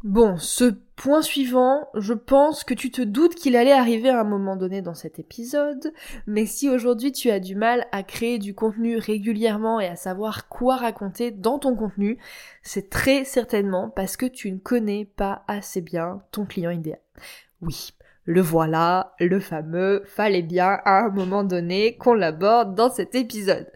Bon, 0.03 0.37
ce 0.37 0.65
point 0.95 1.21
suivant, 1.21 1.87
je 1.95 2.13
pense 2.13 2.63
que 2.63 2.73
tu 2.73 2.91
te 2.91 3.01
doutes 3.01 3.35
qu'il 3.35 3.55
allait 3.55 3.71
arriver 3.71 4.09
à 4.09 4.19
un 4.19 4.23
moment 4.23 4.55
donné 4.55 4.81
dans 4.81 4.93
cet 4.93 5.17
épisode, 5.17 5.93
mais 6.27 6.45
si 6.45 6.69
aujourd'hui 6.69 7.11
tu 7.11 7.31
as 7.31 7.39
du 7.39 7.55
mal 7.55 7.87
à 7.91 8.03
créer 8.03 8.37
du 8.37 8.53
contenu 8.53 8.97
régulièrement 8.97 9.79
et 9.79 9.87
à 9.87 9.95
savoir 9.95 10.47
quoi 10.47 10.75
raconter 10.75 11.31
dans 11.31 11.57
ton 11.57 11.75
contenu, 11.75 12.19
c'est 12.61 12.89
très 12.89 13.25
certainement 13.25 13.89
parce 13.89 14.15
que 14.15 14.25
tu 14.27 14.51
ne 14.51 14.59
connais 14.59 15.05
pas 15.05 15.43
assez 15.47 15.81
bien 15.81 16.21
ton 16.31 16.45
client 16.45 16.71
idéal. 16.71 16.99
Oui, 17.61 17.93
le 18.25 18.41
voilà, 18.41 19.15
le 19.19 19.39
fameux 19.39 20.03
fallait 20.05 20.43
bien 20.43 20.79
à 20.85 21.05
un 21.05 21.09
moment 21.09 21.43
donné 21.43 21.97
qu'on 21.97 22.13
l'aborde 22.13 22.75
dans 22.75 22.91
cet 22.91 23.15
épisode. 23.15 23.71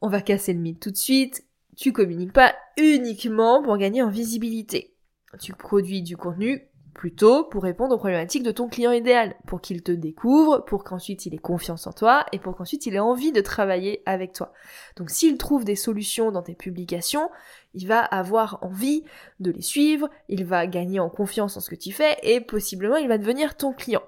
On 0.00 0.08
va 0.08 0.20
casser 0.20 0.52
le 0.52 0.60
mythe 0.60 0.80
tout 0.80 0.90
de 0.90 0.96
suite 0.96 1.44
tu 1.80 1.92
communiques 1.94 2.34
pas 2.34 2.54
uniquement 2.76 3.62
pour 3.62 3.78
gagner 3.78 4.02
en 4.02 4.10
visibilité. 4.10 4.94
Tu 5.40 5.54
produis 5.54 6.02
du 6.02 6.14
contenu 6.14 6.68
plutôt 6.92 7.44
pour 7.44 7.62
répondre 7.62 7.94
aux 7.94 7.98
problématiques 7.98 8.42
de 8.42 8.50
ton 8.50 8.68
client 8.68 8.92
idéal, 8.92 9.34
pour 9.46 9.62
qu'il 9.62 9.82
te 9.82 9.90
découvre, 9.90 10.62
pour 10.66 10.84
qu'ensuite 10.84 11.24
il 11.24 11.34
ait 11.34 11.38
confiance 11.38 11.86
en 11.86 11.92
toi 11.92 12.26
et 12.32 12.38
pour 12.38 12.54
qu'ensuite 12.54 12.84
il 12.84 12.96
ait 12.96 12.98
envie 12.98 13.32
de 13.32 13.40
travailler 13.40 14.02
avec 14.04 14.34
toi. 14.34 14.52
Donc 14.96 15.08
s'il 15.08 15.38
trouve 15.38 15.64
des 15.64 15.74
solutions 15.74 16.30
dans 16.30 16.42
tes 16.42 16.54
publications, 16.54 17.30
il 17.72 17.86
va 17.86 18.00
avoir 18.00 18.58
envie 18.60 19.04
de 19.38 19.50
les 19.50 19.62
suivre, 19.62 20.10
il 20.28 20.44
va 20.44 20.66
gagner 20.66 21.00
en 21.00 21.08
confiance 21.08 21.56
en 21.56 21.60
ce 21.60 21.70
que 21.70 21.76
tu 21.76 21.92
fais 21.92 22.18
et 22.22 22.42
possiblement 22.42 22.96
il 22.96 23.08
va 23.08 23.16
devenir 23.16 23.56
ton 23.56 23.72
client. 23.72 24.02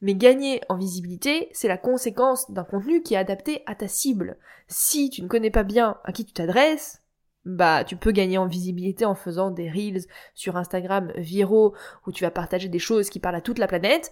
Mais 0.00 0.14
gagner 0.14 0.60
en 0.68 0.76
visibilité, 0.76 1.48
c'est 1.52 1.68
la 1.68 1.78
conséquence 1.78 2.50
d'un 2.50 2.64
contenu 2.64 3.02
qui 3.02 3.14
est 3.14 3.18
adapté 3.18 3.62
à 3.66 3.74
ta 3.74 3.88
cible. 3.88 4.36
Si 4.68 5.10
tu 5.10 5.22
ne 5.22 5.28
connais 5.28 5.50
pas 5.50 5.62
bien 5.62 5.98
à 6.04 6.12
qui 6.12 6.24
tu 6.24 6.32
t'adresses, 6.32 7.02
bah 7.44 7.84
tu 7.84 7.96
peux 7.96 8.10
gagner 8.10 8.38
en 8.38 8.46
visibilité 8.46 9.04
en 9.04 9.14
faisant 9.14 9.50
des 9.50 9.70
reels 9.70 10.04
sur 10.34 10.56
Instagram 10.56 11.12
viraux 11.16 11.74
où 12.06 12.12
tu 12.12 12.24
vas 12.24 12.30
partager 12.30 12.68
des 12.68 12.80
choses 12.80 13.08
qui 13.08 13.20
parlent 13.20 13.36
à 13.36 13.40
toute 13.40 13.58
la 13.58 13.68
planète. 13.68 14.10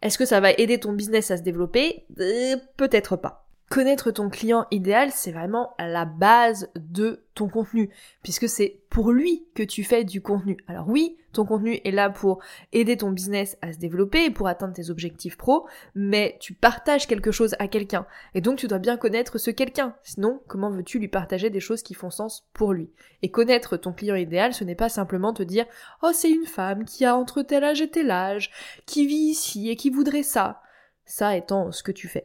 Est-ce 0.00 0.16
que 0.16 0.24
ça 0.24 0.40
va 0.40 0.52
aider 0.52 0.78
ton 0.78 0.92
business 0.92 1.30
à 1.30 1.36
se 1.36 1.42
développer? 1.42 2.06
Euh, 2.20 2.56
Peut-être 2.76 3.16
pas. 3.16 3.47
Connaître 3.70 4.10
ton 4.10 4.30
client 4.30 4.66
idéal, 4.70 5.10
c'est 5.12 5.30
vraiment 5.30 5.74
la 5.78 6.06
base 6.06 6.70
de 6.74 7.26
ton 7.34 7.48
contenu, 7.48 7.90
puisque 8.22 8.48
c'est 8.48 8.80
pour 8.88 9.12
lui 9.12 9.46
que 9.54 9.62
tu 9.62 9.84
fais 9.84 10.04
du 10.04 10.22
contenu. 10.22 10.56
Alors 10.66 10.88
oui, 10.88 11.18
ton 11.34 11.44
contenu 11.44 11.78
est 11.84 11.90
là 11.90 12.08
pour 12.08 12.42
aider 12.72 12.96
ton 12.96 13.10
business 13.10 13.58
à 13.60 13.74
se 13.74 13.78
développer 13.78 14.24
et 14.24 14.30
pour 14.30 14.48
atteindre 14.48 14.72
tes 14.72 14.88
objectifs 14.88 15.36
pro, 15.36 15.66
mais 15.94 16.38
tu 16.40 16.54
partages 16.54 17.06
quelque 17.06 17.30
chose 17.30 17.56
à 17.58 17.68
quelqu'un. 17.68 18.06
Et 18.34 18.40
donc 18.40 18.56
tu 18.56 18.68
dois 18.68 18.78
bien 18.78 18.96
connaître 18.96 19.36
ce 19.36 19.50
quelqu'un. 19.50 19.94
Sinon, 20.02 20.40
comment 20.48 20.70
veux-tu 20.70 20.98
lui 20.98 21.08
partager 21.08 21.50
des 21.50 21.60
choses 21.60 21.82
qui 21.82 21.92
font 21.92 22.10
sens 22.10 22.48
pour 22.54 22.72
lui? 22.72 22.90
Et 23.20 23.30
connaître 23.30 23.76
ton 23.76 23.92
client 23.92 24.16
idéal, 24.16 24.54
ce 24.54 24.64
n'est 24.64 24.74
pas 24.76 24.88
simplement 24.88 25.34
te 25.34 25.42
dire 25.42 25.66
«Oh, 26.02 26.10
c'est 26.14 26.30
une 26.30 26.46
femme 26.46 26.86
qui 26.86 27.04
a 27.04 27.14
entre 27.14 27.42
tel 27.42 27.64
âge 27.64 27.82
et 27.82 27.90
tel 27.90 28.10
âge, 28.10 28.50
qui 28.86 29.06
vit 29.06 29.14
ici 29.14 29.68
et 29.68 29.76
qui 29.76 29.90
voudrait 29.90 30.22
ça». 30.22 30.62
Ça 31.04 31.36
étant 31.36 31.70
ce 31.70 31.82
que 31.82 31.92
tu 31.92 32.08
fais. 32.08 32.24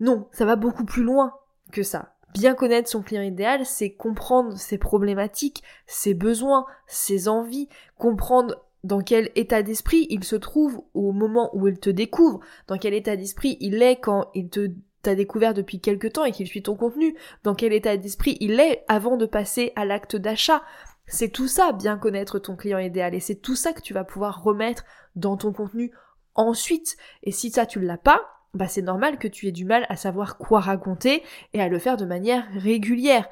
Non, 0.00 0.28
ça 0.32 0.44
va 0.44 0.56
beaucoup 0.56 0.84
plus 0.84 1.02
loin 1.02 1.34
que 1.72 1.82
ça. 1.82 2.14
Bien 2.34 2.54
connaître 2.54 2.88
son 2.88 3.02
client 3.02 3.22
idéal, 3.22 3.64
c'est 3.64 3.94
comprendre 3.94 4.58
ses 4.58 4.78
problématiques, 4.78 5.62
ses 5.86 6.12
besoins, 6.12 6.66
ses 6.86 7.28
envies, 7.28 7.68
comprendre 7.96 8.62
dans 8.84 9.00
quel 9.00 9.30
état 9.34 9.62
d'esprit 9.62 10.06
il 10.10 10.22
se 10.22 10.36
trouve 10.36 10.82
au 10.94 11.12
moment 11.12 11.50
où 11.54 11.66
il 11.66 11.78
te 11.78 11.90
découvre, 11.90 12.40
dans 12.68 12.78
quel 12.78 12.94
état 12.94 13.16
d'esprit 13.16 13.56
il 13.60 13.82
est 13.82 13.96
quand 13.96 14.30
il 14.34 14.48
te 14.48 14.70
t'a 15.02 15.14
découvert 15.14 15.54
depuis 15.54 15.80
quelque 15.80 16.08
temps 16.08 16.24
et 16.24 16.32
qu'il 16.32 16.48
suit 16.48 16.62
ton 16.62 16.74
contenu, 16.74 17.16
dans 17.44 17.54
quel 17.54 17.72
état 17.72 17.96
d'esprit 17.96 18.36
il 18.40 18.58
est 18.58 18.84
avant 18.88 19.16
de 19.16 19.26
passer 19.26 19.72
à 19.76 19.84
l'acte 19.84 20.16
d'achat. 20.16 20.62
C'est 21.06 21.28
tout 21.28 21.46
ça, 21.46 21.72
bien 21.72 21.96
connaître 21.96 22.40
ton 22.40 22.56
client 22.56 22.78
idéal, 22.78 23.14
et 23.14 23.20
c'est 23.20 23.36
tout 23.36 23.54
ça 23.54 23.72
que 23.72 23.80
tu 23.80 23.94
vas 23.94 24.02
pouvoir 24.02 24.42
remettre 24.42 24.84
dans 25.14 25.36
ton 25.36 25.52
contenu 25.52 25.92
ensuite. 26.34 26.96
Et 27.22 27.30
si 27.30 27.50
ça 27.50 27.66
tu 27.66 27.80
l'as 27.80 27.98
pas, 27.98 28.35
bah 28.56 28.68
c'est 28.68 28.82
normal 28.82 29.18
que 29.18 29.28
tu 29.28 29.46
aies 29.46 29.52
du 29.52 29.64
mal 29.64 29.86
à 29.88 29.96
savoir 29.96 30.38
quoi 30.38 30.60
raconter 30.60 31.22
et 31.52 31.60
à 31.60 31.68
le 31.68 31.78
faire 31.78 31.96
de 31.96 32.04
manière 32.04 32.46
régulière. 32.54 33.28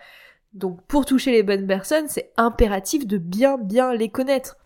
Donc 0.53 0.81
pour 0.87 1.05
toucher 1.05 1.33
les 1.33 1.43
bonnes 1.43 1.67
personnes, 1.67 2.09
c'est 2.09 2.33
impératif 2.37 3.07
de 3.07 3.19
bien 3.19 3.59
bien 3.59 3.93
les 3.93 4.09
connaître. 4.09 4.57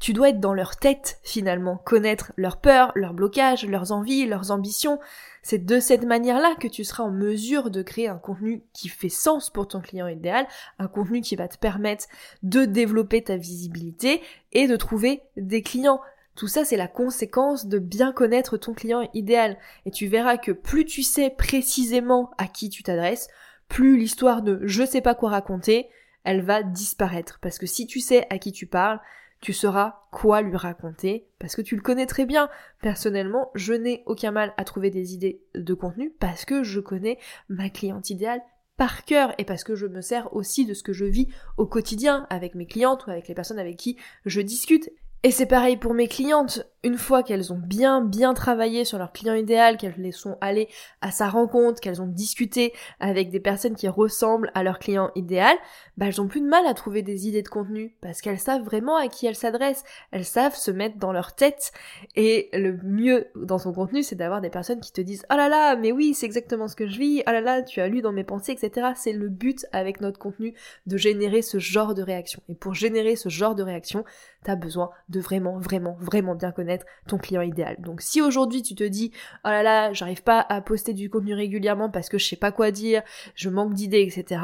Tu 0.00 0.12
dois 0.12 0.30
être 0.30 0.40
dans 0.40 0.52
leur 0.52 0.76
tête 0.76 1.18
finalement, 1.22 1.78
connaître 1.78 2.32
leurs 2.36 2.60
peurs, 2.60 2.92
leurs 2.94 3.14
blocages, 3.14 3.64
leurs 3.64 3.92
envies, 3.92 4.26
leurs 4.26 4.50
ambitions. 4.50 4.98
C'est 5.42 5.64
de 5.64 5.80
cette 5.80 6.04
manière-là 6.04 6.54
que 6.60 6.68
tu 6.68 6.84
seras 6.84 7.04
en 7.04 7.10
mesure 7.10 7.70
de 7.70 7.80
créer 7.80 8.08
un 8.08 8.18
contenu 8.18 8.62
qui 8.72 8.88
fait 8.88 9.08
sens 9.08 9.50
pour 9.50 9.68
ton 9.68 9.80
client 9.80 10.08
idéal, 10.08 10.46
un 10.78 10.88
contenu 10.88 11.20
qui 11.20 11.36
va 11.36 11.48
te 11.48 11.56
permettre 11.56 12.04
de 12.42 12.64
développer 12.64 13.22
ta 13.22 13.36
visibilité 13.36 14.20
et 14.52 14.66
de 14.66 14.76
trouver 14.76 15.22
des 15.36 15.62
clients. 15.62 16.00
Tout 16.34 16.48
ça, 16.48 16.64
c'est 16.64 16.76
la 16.76 16.88
conséquence 16.88 17.66
de 17.66 17.78
bien 17.78 18.12
connaître 18.12 18.56
ton 18.56 18.74
client 18.74 19.08
idéal. 19.14 19.56
Et 19.86 19.90
tu 19.90 20.06
verras 20.06 20.36
que 20.36 20.52
plus 20.52 20.84
tu 20.84 21.02
sais 21.02 21.30
précisément 21.30 22.30
à 22.38 22.46
qui 22.46 22.68
tu 22.70 22.82
t'adresses, 22.82 23.28
plus 23.68 23.96
l'histoire 23.96 24.42
de 24.42 24.60
je 24.64 24.84
sais 24.84 25.00
pas 25.00 25.14
quoi 25.14 25.30
raconter, 25.30 25.88
elle 26.24 26.42
va 26.42 26.62
disparaître. 26.62 27.38
Parce 27.40 27.58
que 27.58 27.66
si 27.66 27.86
tu 27.86 28.00
sais 28.00 28.26
à 28.30 28.38
qui 28.38 28.52
tu 28.52 28.66
parles, 28.66 29.00
tu 29.40 29.52
sauras 29.52 30.06
quoi 30.10 30.40
lui 30.40 30.56
raconter, 30.56 31.28
parce 31.38 31.54
que 31.54 31.60
tu 31.60 31.76
le 31.76 31.82
connais 31.82 32.06
très 32.06 32.24
bien. 32.24 32.48
Personnellement, 32.80 33.50
je 33.54 33.74
n'ai 33.74 34.02
aucun 34.06 34.30
mal 34.30 34.54
à 34.56 34.64
trouver 34.64 34.88
des 34.90 35.12
idées 35.12 35.42
de 35.54 35.74
contenu, 35.74 36.14
parce 36.18 36.46
que 36.46 36.62
je 36.62 36.80
connais 36.80 37.18
ma 37.50 37.68
cliente 37.68 38.08
idéale 38.08 38.40
par 38.76 39.04
cœur 39.04 39.34
et 39.38 39.44
parce 39.44 39.62
que 39.62 39.74
je 39.74 39.86
me 39.86 40.00
sers 40.00 40.34
aussi 40.34 40.64
de 40.66 40.74
ce 40.74 40.82
que 40.82 40.92
je 40.92 41.04
vis 41.04 41.28
au 41.58 41.66
quotidien 41.66 42.26
avec 42.30 42.54
mes 42.54 42.66
clientes 42.66 43.06
ou 43.06 43.10
avec 43.10 43.28
les 43.28 43.34
personnes 43.34 43.58
avec 43.58 43.76
qui 43.76 43.98
je 44.24 44.40
discute. 44.40 44.90
Et 45.24 45.30
c'est 45.30 45.46
pareil 45.46 45.78
pour 45.78 45.94
mes 45.94 46.06
clientes. 46.06 46.66
Une 46.84 46.98
fois 46.98 47.22
qu'elles 47.22 47.50
ont 47.50 47.58
bien 47.58 48.02
bien 48.02 48.34
travaillé 48.34 48.84
sur 48.84 48.98
leur 48.98 49.10
client 49.10 49.32
idéal, 49.34 49.78
qu'elles 49.78 49.94
les 49.96 50.12
sont 50.12 50.36
allées 50.42 50.68
à 51.00 51.10
sa 51.10 51.30
rencontre, 51.30 51.80
qu'elles 51.80 52.02
ont 52.02 52.06
discuté 52.06 52.74
avec 53.00 53.30
des 53.30 53.40
personnes 53.40 53.74
qui 53.74 53.88
ressemblent 53.88 54.50
à 54.54 54.62
leur 54.62 54.78
client 54.78 55.10
idéal, 55.14 55.56
bah 55.96 56.06
elles 56.06 56.20
ont 56.20 56.28
plus 56.28 56.42
de 56.42 56.46
mal 56.46 56.66
à 56.66 56.74
trouver 56.74 57.00
des 57.00 57.26
idées 57.26 57.40
de 57.40 57.48
contenu 57.48 57.96
parce 58.02 58.20
qu'elles 58.20 58.38
savent 58.38 58.62
vraiment 58.62 58.96
à 58.96 59.08
qui 59.08 59.24
elles 59.26 59.34
s'adressent. 59.34 59.84
Elles 60.10 60.26
savent 60.26 60.54
se 60.54 60.70
mettre 60.70 60.98
dans 60.98 61.10
leur 61.10 61.34
tête 61.34 61.72
et 62.16 62.50
le 62.52 62.76
mieux 62.82 63.28
dans 63.34 63.58
son 63.58 63.72
contenu, 63.72 64.02
c'est 64.02 64.14
d'avoir 64.14 64.42
des 64.42 64.50
personnes 64.50 64.80
qui 64.80 64.92
te 64.92 65.00
disent 65.00 65.24
"Oh 65.32 65.36
là 65.36 65.48
là, 65.48 65.76
mais 65.76 65.90
oui, 65.90 66.12
c'est 66.12 66.26
exactement 66.26 66.68
ce 66.68 66.76
que 66.76 66.86
je 66.86 66.98
vis. 66.98 67.22
Oh 67.26 67.30
là 67.30 67.40
là, 67.40 67.62
tu 67.62 67.80
as 67.80 67.88
lu 67.88 68.02
dans 68.02 68.12
mes 68.12 68.24
pensées, 68.24 68.52
etc." 68.52 68.88
C'est 68.94 69.14
le 69.14 69.30
but 69.30 69.64
avec 69.72 70.02
notre 70.02 70.18
contenu 70.18 70.52
de 70.86 70.98
générer 70.98 71.40
ce 71.40 71.58
genre 71.58 71.94
de 71.94 72.02
réaction. 72.02 72.42
Et 72.50 72.54
pour 72.54 72.74
générer 72.74 73.16
ce 73.16 73.30
genre 73.30 73.54
de 73.54 73.62
réaction, 73.62 74.04
t'as 74.44 74.56
besoin 74.56 74.90
de 75.08 75.18
vraiment, 75.18 75.58
vraiment, 75.58 75.96
vraiment 75.98 76.34
bien 76.34 76.52
connaître 76.52 76.73
ton 77.06 77.18
client 77.18 77.42
idéal. 77.42 77.76
Donc 77.80 78.00
si 78.00 78.22
aujourd'hui 78.22 78.62
tu 78.62 78.74
te 78.74 78.84
dis 78.84 79.12
oh 79.44 79.48
là 79.48 79.62
là, 79.62 79.92
j'arrive 79.92 80.22
pas 80.22 80.40
à 80.48 80.60
poster 80.60 80.94
du 80.94 81.10
contenu 81.10 81.34
régulièrement 81.34 81.90
parce 81.90 82.08
que 82.08 82.18
je 82.18 82.26
sais 82.26 82.36
pas 82.36 82.52
quoi 82.52 82.70
dire, 82.70 83.02
je 83.34 83.50
manque 83.50 83.74
d'idées, 83.74 84.02
etc. 84.02 84.40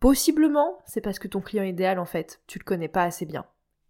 Possiblement, 0.00 0.78
c'est 0.86 1.02
parce 1.02 1.18
que 1.18 1.28
ton 1.28 1.40
client 1.40 1.64
idéal, 1.64 1.98
en 1.98 2.06
fait, 2.06 2.40
tu 2.46 2.58
le 2.58 2.64
connais 2.64 2.88
pas 2.88 3.04
assez 3.04 3.26
bien. 3.26 3.44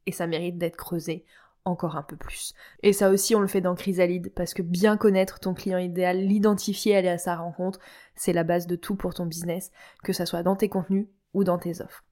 Et 0.07 0.13
ça 0.13 0.27
mérite 0.27 0.59
d'être 0.59 0.77
creusé 0.77 1.25
encore 1.65 1.97
un 1.97 2.03
peu 2.03 2.17
plus. 2.17 2.55
Et 2.83 2.93
ça 2.93 3.11
aussi, 3.11 3.35
on 3.35 3.41
le 3.41 3.47
fait 3.47 3.61
dans 3.61 3.75
Chrysalide, 3.75 4.33
parce 4.35 4.55
que 4.55 4.63
bien 4.63 4.97
connaître 4.97 5.41
ton 5.41 5.55
client 5.55 5.79
idéal, 5.79 6.19
l'identifier, 6.19 6.97
aller 6.97 7.09
à 7.09 7.19
sa 7.19 7.37
rencontre, 7.37 7.79
c'est 8.17 8.33
la 8.33 8.45
base 8.45 8.67
de 8.67 8.77
tout 8.77 8.97
pour 8.97 9.15
ton 9.15 9.27
business, 9.27 9.71
que 10.03 10.13
ça 10.13 10.27
soit 10.27 10.43
dans 10.43 10.57
tes 10.57 10.69
contenus 10.69 11.07
ou 11.33 11.45
dans 11.45 11.59
tes 11.59 11.81
offres. 11.81 12.05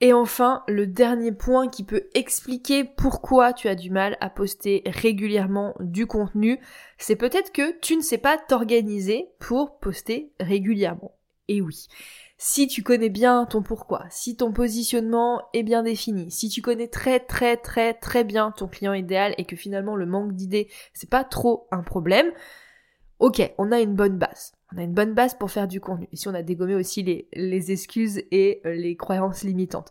Et 0.00 0.12
enfin, 0.12 0.62
le 0.68 0.86
dernier 0.86 1.32
point 1.32 1.68
qui 1.68 1.82
peut 1.82 2.08
expliquer 2.14 2.84
pourquoi 2.84 3.54
tu 3.54 3.68
as 3.68 3.74
du 3.74 3.90
mal 3.90 4.18
à 4.20 4.28
poster 4.28 4.82
régulièrement 4.84 5.74
du 5.80 6.06
contenu, 6.06 6.60
c'est 6.98 7.16
peut-être 7.16 7.50
que 7.50 7.78
tu 7.80 7.96
ne 7.96 8.02
sais 8.02 8.18
pas 8.18 8.36
t'organiser 8.36 9.30
pour 9.38 9.78
poster 9.78 10.32
régulièrement. 10.38 11.16
Et 11.48 11.62
oui. 11.62 11.86
Si 12.38 12.66
tu 12.66 12.82
connais 12.82 13.08
bien 13.08 13.46
ton 13.46 13.62
pourquoi, 13.62 14.04
si 14.10 14.36
ton 14.36 14.52
positionnement 14.52 15.40
est 15.54 15.62
bien 15.62 15.82
défini, 15.82 16.30
si 16.30 16.50
tu 16.50 16.60
connais 16.60 16.88
très 16.88 17.18
très 17.18 17.56
très 17.56 17.94
très 17.94 18.24
bien 18.24 18.50
ton 18.50 18.68
client 18.68 18.92
idéal 18.92 19.34
et 19.38 19.46
que 19.46 19.56
finalement 19.56 19.96
le 19.96 20.04
manque 20.04 20.34
d'idées 20.34 20.68
c'est 20.92 21.08
pas 21.08 21.24
trop 21.24 21.66
un 21.70 21.82
problème, 21.82 22.30
ok, 23.20 23.54
on 23.56 23.72
a 23.72 23.80
une 23.80 23.94
bonne 23.94 24.18
base. 24.18 24.52
On 24.76 24.80
a 24.80 24.84
une 24.84 24.92
bonne 24.92 25.14
base 25.14 25.34
pour 25.34 25.50
faire 25.50 25.68
du 25.68 25.80
contenu. 25.80 26.06
Ici, 26.12 26.28
on 26.28 26.34
a 26.34 26.42
dégommé 26.42 26.74
aussi 26.74 27.02
les, 27.32 27.72
excuses 27.72 28.22
et 28.30 28.60
euh, 28.66 28.74
les 28.74 28.94
croyances 28.94 29.42
limitantes. 29.42 29.90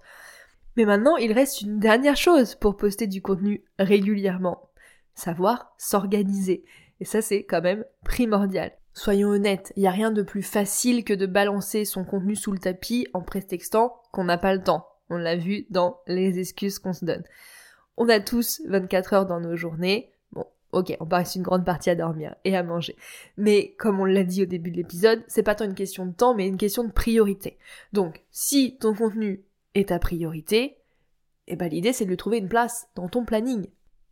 Mais 0.78 0.86
maintenant, 0.86 1.18
il 1.18 1.32
reste 1.32 1.62
une 1.62 1.80
dernière 1.80 2.18
chose 2.18 2.54
pour 2.54 2.78
poster 2.78 3.08
du 3.08 3.22
contenu 3.22 3.64
régulièrement. 3.80 4.70
Savoir 5.16 5.74
s'organiser. 5.80 6.66
Et 7.00 7.06
ça, 7.06 7.24
c'est 7.24 7.46
quand 7.46 7.62
même 7.62 7.84
primordial. 8.04 8.74
Soyons 8.94 9.30
honnêtes, 9.30 9.74
il 9.76 9.82
n'y 9.82 9.88
a 9.88 9.92
rien 9.92 10.12
de 10.12 10.22
plus 10.22 10.44
facile 10.44 11.04
que 11.04 11.14
de 11.14 11.26
balancer 11.26 11.84
son 11.84 12.06
contenu 12.06 12.36
sous 12.36 12.52
le 12.52 12.60
tapis 12.60 13.08
en 13.14 13.22
prétextant 13.22 14.02
qu'on 14.12 14.26
n'a 14.26 14.38
pas 14.38 14.54
le 14.54 14.62
temps. 14.62 14.88
On 15.10 15.18
l'a 15.18 15.36
vu 15.36 15.66
dans 15.72 16.00
les 16.06 16.40
excuses 16.40 16.78
qu'on 16.78 16.94
se 16.94 17.06
donne. 17.06 17.24
On 17.98 18.08
a 18.08 18.20
tous 18.20 18.62
24 18.68 19.14
heures 19.14 19.26
dans 19.26 19.40
nos 19.40 19.56
journées. 19.56 20.12
Ok, 20.76 20.94
on 21.00 21.06
passe 21.06 21.36
une 21.36 21.42
grande 21.42 21.64
partie 21.64 21.90
à 21.90 21.96
dormir 21.96 22.36
et 22.44 22.54
à 22.58 22.62
manger. 22.62 22.98
Mais 23.38 23.76
comme 23.80 24.02
on 24.02 24.04
l'a 24.04 24.26
dit 24.26 24.44
au 24.44 24.46
début 24.46 24.72
de 24.72 24.76
l'épisode, 24.76 25.24
c'est 25.26 25.42
pas 25.42 25.56
tant 25.56 25.64
une 25.64 25.74
question 25.74 26.06
de 26.06 26.12
temps, 26.12 26.36
mais 26.36 26.50
une 26.50 26.58
question 26.58 26.84
de 26.84 26.92
priorité. 26.92 27.58
Donc, 27.94 28.26
si 28.30 28.78
ton 28.78 28.94
contenu 28.94 29.46
est 29.74 29.88
ta 29.88 30.00
priorité, 30.00 30.76
eh 31.48 31.56
ben 31.56 31.70
l'idée 31.70 31.94
c'est 31.94 32.04
de 32.04 32.10
lui 32.10 32.18
trouver 32.18 32.40
une 32.40 32.50
place 32.50 32.90
dans 32.96 33.08
ton 33.08 33.24
planning 33.24 33.68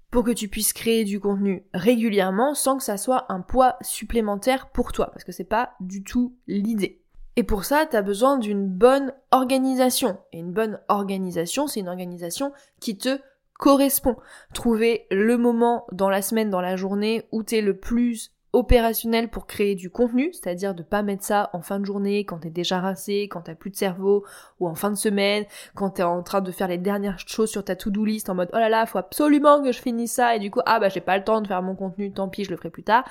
pour 0.10 0.24
que 0.24 0.32
tu 0.32 0.48
puisses 0.48 0.72
créer 0.72 1.04
du 1.04 1.20
contenu 1.20 1.66
régulièrement 1.74 2.56
sans 2.56 2.78
que 2.78 2.84
ça 2.84 2.96
soit 2.96 3.26
un 3.28 3.42
poids 3.42 3.76
supplémentaire 3.82 4.70
pour 4.70 4.94
toi, 4.94 5.08
parce 5.08 5.26
que 5.26 5.34
c'est 5.34 5.44
pas 5.44 5.74
du 5.82 6.02
tout 6.02 6.38
l'idée. 6.48 7.02
Et 7.36 7.44
pour 7.44 7.66
ça, 7.66 7.86
tu 7.86 7.98
as 7.98 8.02
besoin 8.02 8.38
d'une 8.38 8.70
bonne 8.70 9.12
organisation. 9.32 10.18
Et 10.32 10.40
une 10.40 10.54
bonne 10.54 10.80
organisation, 10.88 11.68
c'est 11.68 11.82
une 11.82 11.90
organisation 11.90 12.54
qui 12.80 12.98
te 12.98 13.20
correspond. 13.60 14.16
Trouver 14.54 15.08
le 15.12 15.38
moment 15.38 15.86
dans 15.92 16.10
la 16.10 16.22
semaine, 16.22 16.50
dans 16.50 16.62
la 16.62 16.76
journée 16.76 17.28
où 17.32 17.44
tu 17.44 17.56
es 17.56 17.62
le 17.62 17.78
plus 17.78 18.34
opérationnel 18.54 19.30
pour 19.30 19.48
créer 19.48 19.74
du 19.74 19.90
contenu, 19.90 20.32
c'est-à-dire 20.32 20.76
de 20.76 20.84
pas 20.84 21.02
mettre 21.02 21.24
ça 21.24 21.50
en 21.54 21.62
fin 21.62 21.80
de 21.80 21.86
journée 21.86 22.24
quand 22.24 22.38
t'es 22.38 22.52
déjà 22.52 22.80
rincé, 22.80 23.28
quand 23.30 23.42
t'as 23.42 23.56
plus 23.56 23.72
de 23.72 23.76
cerveau, 23.76 24.24
ou 24.60 24.68
en 24.68 24.76
fin 24.76 24.92
de 24.92 24.96
semaine, 24.96 25.46
quand 25.74 25.90
t'es 25.90 26.04
en 26.04 26.22
train 26.22 26.42
de 26.42 26.52
faire 26.52 26.68
les 26.68 26.78
dernières 26.78 27.18
choses 27.18 27.50
sur 27.50 27.66
ta 27.66 27.76
to-do 27.76 28.06
list 28.06 28.30
en 28.30 28.36
mode 28.36 28.50
oh 28.54 28.58
là 28.58 28.70
là, 28.70 28.86
faut 28.86 29.00
absolument 29.00 29.64
que 29.64 29.72
je 29.72 29.82
finisse 29.82 30.14
ça 30.14 30.36
et 30.36 30.40
du 30.40 30.52
coup 30.52 30.62
ah 30.68 30.80
bah 30.80 30.90
j'ai 30.90 31.02
pas 31.02 31.18
le 31.18 31.24
temps 31.24 31.42
de 31.42 31.48
faire 31.48 31.64
mon 31.64 31.76
contenu, 31.76 32.14
tant 32.14 32.30
pis 32.30 32.44
je 32.44 32.52
le 32.52 32.58
ferai 32.58 32.70
plus 32.70 32.84
tard. 32.84 33.06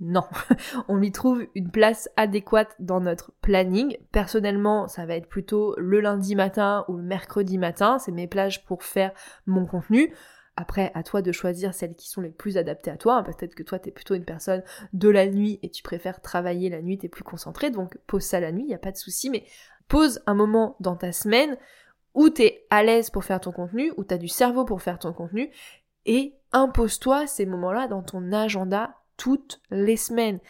Non, 0.00 0.24
on 0.88 0.96
lui 0.96 1.12
trouve 1.12 1.46
une 1.54 1.70
place 1.70 2.08
adéquate 2.16 2.74
dans 2.80 3.00
notre 3.00 3.32
planning. 3.40 3.96
Personnellement, 4.12 4.88
ça 4.88 5.06
va 5.06 5.14
être 5.14 5.28
plutôt 5.28 5.74
le 5.78 6.00
lundi 6.00 6.34
matin 6.34 6.84
ou 6.88 6.96
le 6.96 7.02
mercredi 7.02 7.58
matin, 7.58 7.98
c'est 7.98 8.12
mes 8.12 8.26
plages 8.26 8.64
pour 8.64 8.82
faire 8.82 9.12
mon 9.46 9.66
contenu. 9.66 10.12
Après, 10.56 10.92
à 10.94 11.02
toi 11.02 11.20
de 11.20 11.32
choisir 11.32 11.74
celles 11.74 11.94
qui 11.94 12.08
sont 12.08 12.20
les 12.20 12.30
plus 12.30 12.56
adaptées 12.56 12.90
à 12.90 12.96
toi. 12.96 13.22
Peut-être 13.24 13.54
que 13.54 13.64
toi, 13.64 13.78
t'es 13.78 13.90
plutôt 13.90 14.14
une 14.14 14.24
personne 14.24 14.62
de 14.92 15.08
la 15.08 15.26
nuit 15.26 15.58
et 15.62 15.70
tu 15.70 15.82
préfères 15.82 16.20
travailler 16.20 16.70
la 16.70 16.80
nuit, 16.80 16.98
t'es 16.98 17.08
plus 17.08 17.24
concentré, 17.24 17.70
donc 17.70 17.98
pose 18.06 18.22
ça 18.22 18.38
la 18.38 18.52
nuit, 18.52 18.66
y 18.66 18.74
a 18.74 18.78
pas 18.78 18.92
de 18.92 18.96
souci, 18.96 19.30
mais 19.30 19.44
pose 19.88 20.22
un 20.26 20.34
moment 20.34 20.76
dans 20.78 20.96
ta 20.96 21.12
semaine 21.12 21.56
où 22.14 22.30
t'es 22.30 22.66
à 22.70 22.84
l'aise 22.84 23.10
pour 23.10 23.24
faire 23.24 23.40
ton 23.40 23.50
contenu, 23.50 23.92
où 23.96 24.04
t'as 24.04 24.16
du 24.16 24.28
cerveau 24.28 24.64
pour 24.64 24.80
faire 24.80 25.00
ton 25.00 25.12
contenu, 25.12 25.50
et 26.06 26.36
impose-toi 26.52 27.26
ces 27.26 27.46
moments-là 27.46 27.88
dans 27.88 28.02
ton 28.02 28.32
agenda 28.32 28.94
toutes 29.16 29.60
les 29.70 29.96
semaines. 29.96 30.40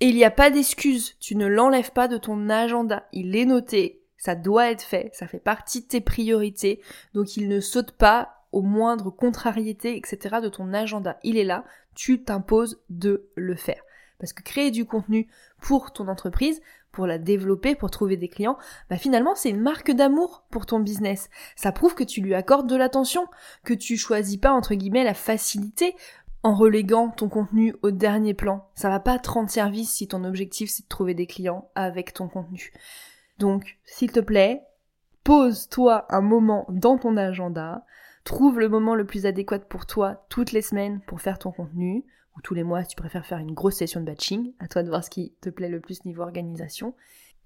Et 0.00 0.08
il 0.08 0.16
n'y 0.16 0.24
a 0.24 0.30
pas 0.30 0.50
d'excuse, 0.50 1.16
tu 1.20 1.36
ne 1.36 1.46
l'enlèves 1.46 1.92
pas 1.92 2.08
de 2.08 2.16
ton 2.16 2.48
agenda, 2.48 3.06
il 3.12 3.36
est 3.36 3.44
noté, 3.44 4.02
ça 4.16 4.34
doit 4.34 4.70
être 4.70 4.82
fait, 4.82 5.10
ça 5.12 5.26
fait 5.26 5.40
partie 5.40 5.82
de 5.82 5.86
tes 5.86 6.00
priorités, 6.00 6.80
donc 7.14 7.36
il 7.36 7.48
ne 7.48 7.60
saute 7.60 7.92
pas 7.92 8.42
aux 8.52 8.62
moindres 8.62 9.14
contrariétés, 9.14 9.96
etc. 9.96 10.36
de 10.42 10.48
ton 10.48 10.72
agenda. 10.74 11.18
Il 11.22 11.38
est 11.38 11.44
là, 11.44 11.64
tu 11.94 12.22
t'imposes 12.22 12.80
de 12.90 13.30
le 13.34 13.56
faire. 13.56 13.82
Parce 14.18 14.32
que 14.32 14.42
créer 14.42 14.70
du 14.70 14.84
contenu 14.84 15.28
pour 15.60 15.92
ton 15.92 16.06
entreprise, 16.06 16.60
pour 16.92 17.06
la 17.06 17.18
développer, 17.18 17.74
pour 17.74 17.90
trouver 17.90 18.16
des 18.16 18.28
clients, 18.28 18.58
bah 18.90 18.98
finalement 18.98 19.34
c'est 19.34 19.48
une 19.48 19.60
marque 19.60 19.90
d'amour 19.90 20.44
pour 20.50 20.66
ton 20.66 20.78
business. 20.78 21.30
Ça 21.56 21.72
prouve 21.72 21.94
que 21.94 22.04
tu 22.04 22.20
lui 22.20 22.34
accordes 22.34 22.68
de 22.68 22.76
l'attention, 22.76 23.26
que 23.64 23.74
tu 23.74 23.96
choisis 23.96 24.36
pas 24.36 24.52
entre 24.52 24.74
guillemets 24.74 25.02
la 25.02 25.14
facilité 25.14 25.96
en 26.42 26.54
reléguant 26.54 27.08
ton 27.08 27.28
contenu 27.28 27.74
au 27.82 27.90
dernier 27.90 28.34
plan. 28.34 28.68
Ça 28.74 28.88
va 28.88 29.00
pas 29.00 29.18
te 29.18 29.30
rendre 29.30 29.50
service 29.50 29.92
si 29.92 30.08
ton 30.08 30.24
objectif 30.24 30.70
c'est 30.70 30.84
de 30.84 30.88
trouver 30.88 31.14
des 31.14 31.26
clients 31.26 31.70
avec 31.74 32.12
ton 32.12 32.28
contenu. 32.28 32.72
Donc, 33.38 33.78
s'il 33.84 34.12
te 34.12 34.20
plaît, 34.20 34.62
pose-toi 35.24 36.06
un 36.10 36.20
moment 36.20 36.66
dans 36.68 36.98
ton 36.98 37.16
agenda, 37.16 37.84
Trouve 38.24 38.60
le 38.60 38.68
moment 38.68 38.94
le 38.94 39.04
plus 39.04 39.26
adéquat 39.26 39.58
pour 39.58 39.84
toi 39.84 40.24
toutes 40.28 40.52
les 40.52 40.62
semaines 40.62 41.00
pour 41.06 41.20
faire 41.20 41.40
ton 41.40 41.50
contenu, 41.50 42.04
ou 42.36 42.40
tous 42.40 42.54
les 42.54 42.62
mois 42.62 42.84
si 42.84 42.90
tu 42.90 42.96
préfères 42.96 43.26
faire 43.26 43.38
une 43.38 43.52
grosse 43.52 43.76
session 43.76 44.00
de 44.00 44.06
batching, 44.06 44.52
à 44.60 44.68
toi 44.68 44.84
de 44.84 44.88
voir 44.88 45.02
ce 45.02 45.10
qui 45.10 45.34
te 45.40 45.50
plaît 45.50 45.68
le 45.68 45.80
plus 45.80 46.04
niveau 46.04 46.22
organisation. 46.22 46.94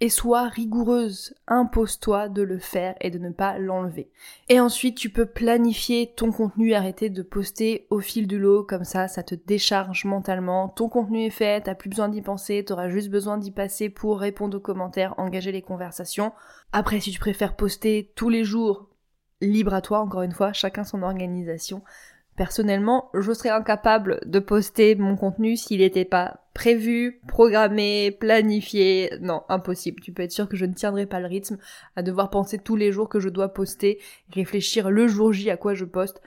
Et 0.00 0.10
sois 0.10 0.48
rigoureuse, 0.48 1.34
impose-toi 1.46 2.28
de 2.28 2.42
le 2.42 2.58
faire 2.58 2.94
et 3.00 3.10
de 3.10 3.18
ne 3.18 3.30
pas 3.30 3.58
l'enlever. 3.58 4.10
Et 4.50 4.60
ensuite, 4.60 4.98
tu 4.98 5.08
peux 5.08 5.24
planifier 5.24 6.12
ton 6.14 6.32
contenu, 6.32 6.74
arrêter 6.74 7.08
de 7.08 7.22
poster 7.22 7.86
au 7.88 8.00
fil 8.00 8.26
de 8.26 8.36
l'eau, 8.36 8.62
comme 8.62 8.84
ça, 8.84 9.08
ça 9.08 9.22
te 9.22 9.34
décharge 9.34 10.04
mentalement. 10.04 10.68
Ton 10.68 10.90
contenu 10.90 11.24
est 11.24 11.30
fait, 11.30 11.62
t'as 11.62 11.74
plus 11.74 11.88
besoin 11.88 12.10
d'y 12.10 12.20
penser, 12.20 12.62
t'auras 12.62 12.90
juste 12.90 13.08
besoin 13.08 13.38
d'y 13.38 13.52
passer 13.52 13.88
pour 13.88 14.20
répondre 14.20 14.58
aux 14.58 14.60
commentaires, 14.60 15.14
engager 15.16 15.50
les 15.50 15.62
conversations. 15.62 16.32
Après, 16.72 17.00
si 17.00 17.10
tu 17.10 17.18
préfères 17.18 17.56
poster 17.56 18.12
tous 18.16 18.28
les 18.28 18.44
jours, 18.44 18.90
libre 19.40 19.72
à 19.72 19.80
toi, 19.80 20.00
encore 20.00 20.22
une 20.22 20.32
fois, 20.32 20.52
chacun 20.52 20.84
son 20.84 21.02
organisation. 21.02 21.82
Personnellement, 22.36 23.10
je 23.14 23.32
serais 23.32 23.48
incapable 23.48 24.20
de 24.26 24.38
poster 24.38 24.94
mon 24.94 25.16
contenu 25.16 25.56
s'il 25.56 25.80
n'était 25.80 26.04
pas 26.04 26.40
prévu, 26.52 27.20
programmé, 27.26 28.10
planifié. 28.10 29.10
Non, 29.20 29.44
impossible. 29.48 30.00
Tu 30.00 30.12
peux 30.12 30.22
être 30.22 30.32
sûr 30.32 30.48
que 30.48 30.56
je 30.56 30.66
ne 30.66 30.74
tiendrai 30.74 31.06
pas 31.06 31.20
le 31.20 31.26
rythme 31.26 31.56
à 31.96 32.02
devoir 32.02 32.28
penser 32.28 32.58
tous 32.58 32.76
les 32.76 32.92
jours 32.92 33.08
que 33.08 33.20
je 33.20 33.30
dois 33.30 33.54
poster, 33.54 34.00
réfléchir 34.32 34.90
le 34.90 35.08
jour 35.08 35.32
J 35.32 35.50
à 35.50 35.56
quoi 35.56 35.74
je 35.74 35.86
poste. 35.86 36.20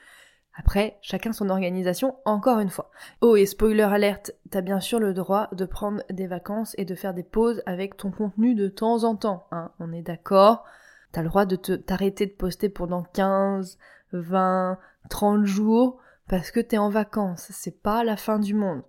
Après, 0.56 0.98
chacun 1.02 1.32
son 1.32 1.50
organisation, 1.50 2.15
encore 2.26 2.60
une 2.60 2.69
fois. 2.69 2.91
Oh, 3.22 3.36
et 3.36 3.45
spoiler 3.45 3.84
alerte, 3.84 4.32
t'as 4.50 4.62
bien 4.62 4.80
sûr 4.80 5.00
le 5.00 5.13
droit 5.13 5.48
de 5.54 5.65
prendre 5.65 6.04
des 6.10 6.28
vacances 6.28 6.76
et 6.78 6.86
de 6.86 6.95
faire 6.95 7.13
des 7.13 7.24
pauses 7.24 7.62
avec 7.65 7.95
ton 7.95 8.12
contenu 8.12 8.56
de 8.56 8.67
temps 8.67 9.04
en 9.04 9.15
temps, 9.15 9.48
hein. 9.52 9.72
On 9.80 9.93
est 9.93 10.02
d'accord 10.02 10.65
T'as 11.12 11.22
le 11.22 11.30
droit 11.30 11.45
de 11.45 11.56
t'arrêter 11.56 12.26
de 12.28 12.34
poster 12.34 12.69
pendant 12.69 13.04
15, 13.04 13.80
20, 14.12 14.78
30 15.10 15.46
jours 15.46 15.98
parce 16.28 16.52
que 16.52 16.60
t'es 16.60 16.78
en 16.78 16.90
vacances. 16.90 17.48
C'est 17.52 17.82
pas 17.82 18.04
la 18.04 18.18
fin 18.18 18.40
du 18.40 18.54
monde. 18.54 18.84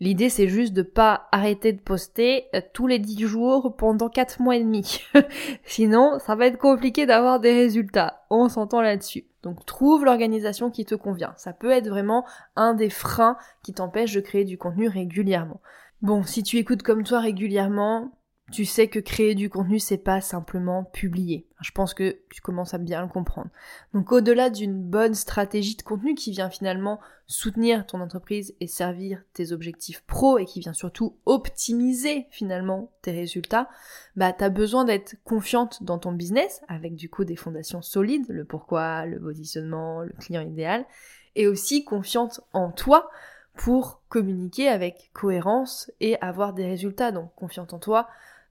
L'idée, 0.00 0.28
c'est 0.28 0.46
juste 0.46 0.74
de 0.74 0.82
pas 0.82 1.26
arrêter 1.32 1.72
de 1.72 1.80
poster 1.80 2.46
euh, 2.54 2.60
tous 2.72 2.86
les 2.86 3.00
10 3.00 3.26
jours 3.26 3.74
pendant 3.76 4.08
4 4.08 4.40
mois 4.40 4.56
et 4.56 4.62
demi. 4.62 5.00
Sinon, 5.64 6.18
ça 6.20 6.36
va 6.36 6.46
être 6.46 6.58
compliqué 6.58 7.04
d'avoir 7.04 7.40
des 7.40 7.52
résultats. 7.52 8.24
On 8.30 8.48
s'entend 8.48 8.80
là-dessus. 8.80 9.26
Donc, 9.42 9.66
trouve 9.66 10.04
l'organisation 10.04 10.70
qui 10.70 10.84
te 10.84 10.94
convient. 10.94 11.34
Ça 11.36 11.52
peut 11.52 11.70
être 11.70 11.88
vraiment 11.88 12.24
un 12.54 12.74
des 12.74 12.90
freins 12.90 13.36
qui 13.64 13.72
t'empêche 13.72 14.12
de 14.12 14.20
créer 14.20 14.44
du 14.44 14.56
contenu 14.56 14.88
régulièrement. 14.88 15.60
Bon, 16.00 16.22
si 16.22 16.44
tu 16.44 16.58
écoutes 16.58 16.84
comme 16.84 17.02
toi 17.02 17.18
régulièrement, 17.18 18.12
tu 18.50 18.64
sais 18.64 18.88
que 18.88 18.98
créer 18.98 19.34
du 19.34 19.50
contenu, 19.50 19.78
c'est 19.78 19.98
pas 19.98 20.20
simplement 20.20 20.84
publier. 20.84 21.46
Je 21.60 21.70
pense 21.70 21.92
que 21.92 22.18
tu 22.30 22.40
commences 22.40 22.72
à 22.72 22.78
bien 22.78 23.02
le 23.02 23.08
comprendre. 23.08 23.50
Donc 23.92 24.10
au-delà 24.10 24.48
d'une 24.48 24.80
bonne 24.82 25.14
stratégie 25.14 25.76
de 25.76 25.82
contenu 25.82 26.14
qui 26.14 26.30
vient 26.30 26.48
finalement 26.48 26.98
soutenir 27.26 27.84
ton 27.84 28.00
entreprise 28.00 28.54
et 28.60 28.66
servir 28.66 29.22
tes 29.34 29.52
objectifs 29.52 30.02
pro 30.06 30.38
et 30.38 30.46
qui 30.46 30.60
vient 30.60 30.72
surtout 30.72 31.18
optimiser 31.26 32.26
finalement 32.30 32.90
tes 33.02 33.12
résultats, 33.12 33.68
bah 34.16 34.32
t'as 34.32 34.48
besoin 34.48 34.84
d'être 34.84 35.16
confiante 35.24 35.82
dans 35.82 35.98
ton 35.98 36.12
business 36.12 36.62
avec 36.68 36.94
du 36.94 37.10
coup 37.10 37.24
des 37.24 37.36
fondations 37.36 37.82
solides, 37.82 38.26
le 38.28 38.44
pourquoi, 38.44 39.04
le 39.04 39.20
positionnement, 39.20 40.02
le 40.02 40.12
client 40.12 40.42
idéal, 40.42 40.86
et 41.34 41.46
aussi 41.46 41.84
confiante 41.84 42.40
en 42.54 42.70
toi 42.70 43.10
pour 43.54 44.00
communiquer 44.08 44.68
avec 44.68 45.10
cohérence 45.12 45.90
et 46.00 46.18
avoir 46.22 46.54
des 46.54 46.64
résultats. 46.64 47.12
Donc 47.12 47.34
confiante 47.34 47.74
en 47.74 47.78
toi, 47.78 48.08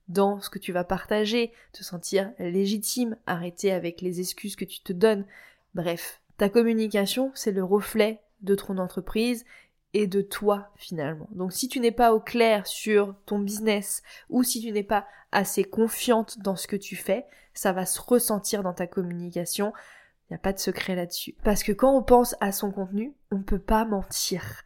dans 0.08 0.40
ce 0.40 0.50
que 0.50 0.60
tu 0.60 0.72
vas 0.72 0.84
partager, 0.84 1.52
te 1.74 1.84
sentir 1.84 2.32
légitime, 2.40 3.18
arrêter 3.26 3.72
avec 3.72 4.02
les 4.02 4.20
excuses 4.20 4.56
que 4.56 4.66
tu 4.66 4.82
te 4.82 4.94
donnes. 4.94 5.26
Bref, 5.76 6.22
ta 6.38 6.50
communication, 6.50 7.32
c'est 7.36 7.52
le 7.52 7.64
reflet 7.64 8.22
de 8.42 8.56
ton 8.56 8.78
entreprise 8.78 9.46
et 9.94 10.08
de 10.08 10.22
toi 10.22 10.70
finalement. 10.76 11.28
Donc 11.32 11.54
si 11.54 11.68
tu 11.68 11.80
n'es 11.80 11.92
pas 11.92 12.14
au 12.14 12.20
clair 12.20 12.68
sur 12.68 13.16
ton 13.26 13.40
business 13.40 14.04
ou 14.30 14.44
si 14.44 14.62
tu 14.62 14.72
n'es 14.72 14.84
pas 14.84 15.08
assez 15.32 15.64
confiante 15.64 16.40
dans 16.40 16.56
ce 16.56 16.68
que 16.68 16.76
tu 16.76 16.96
fais, 16.96 17.26
ça 17.54 17.74
va 17.74 17.86
se 17.86 18.00
ressentir 18.00 18.64
dans 18.64 18.74
ta 18.74 18.88
communication. 18.88 19.74
Il 20.30 20.34
n'y 20.34 20.36
a 20.36 20.40
pas 20.40 20.54
de 20.54 20.60
secret 20.60 20.96
là-dessus. 20.96 21.36
Parce 21.44 21.64
que 21.64 21.72
quand 21.72 21.96
on 21.96 22.04
pense 22.04 22.36
à 22.40 22.52
son 22.52 22.72
contenu, 22.72 23.14
on 23.32 23.38
ne 23.38 23.44
peut 23.44 23.60
pas 23.60 23.86
mentir. 23.86 24.64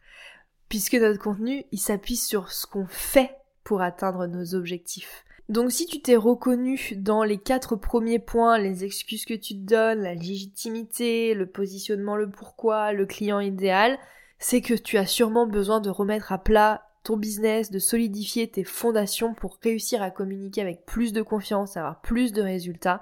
Puisque 0.68 0.94
notre 0.94 1.20
contenu, 1.20 1.64
il 1.72 1.78
s'appuie 1.78 2.16
sur 2.16 2.50
ce 2.50 2.66
qu'on 2.66 2.86
fait 2.86 3.36
pour 3.64 3.80
atteindre 3.80 4.26
nos 4.26 4.54
objectifs. 4.54 5.24
Donc 5.48 5.72
si 5.72 5.86
tu 5.86 6.00
t'es 6.00 6.16
reconnu 6.16 6.78
dans 6.96 7.24
les 7.24 7.38
quatre 7.38 7.76
premiers 7.76 8.18
points, 8.18 8.58
les 8.58 8.84
excuses 8.84 9.24
que 9.24 9.34
tu 9.34 9.54
te 9.54 9.66
donnes, 9.66 10.02
la 10.02 10.14
légitimité, 10.14 11.34
le 11.34 11.46
positionnement, 11.46 12.16
le 12.16 12.30
pourquoi, 12.30 12.92
le 12.92 13.06
client 13.06 13.40
idéal, 13.40 13.98
c'est 14.38 14.60
que 14.60 14.74
tu 14.74 14.98
as 14.98 15.06
sûrement 15.06 15.46
besoin 15.46 15.80
de 15.80 15.90
remettre 15.90 16.32
à 16.32 16.38
plat 16.38 16.82
ton 17.04 17.16
business, 17.16 17.70
de 17.70 17.78
solidifier 17.78 18.48
tes 18.48 18.64
fondations 18.64 19.34
pour 19.34 19.58
réussir 19.62 20.02
à 20.02 20.10
communiquer 20.10 20.60
avec 20.62 20.84
plus 20.86 21.12
de 21.12 21.22
confiance, 21.22 21.76
avoir 21.76 22.00
plus 22.00 22.32
de 22.32 22.42
résultats. 22.42 23.00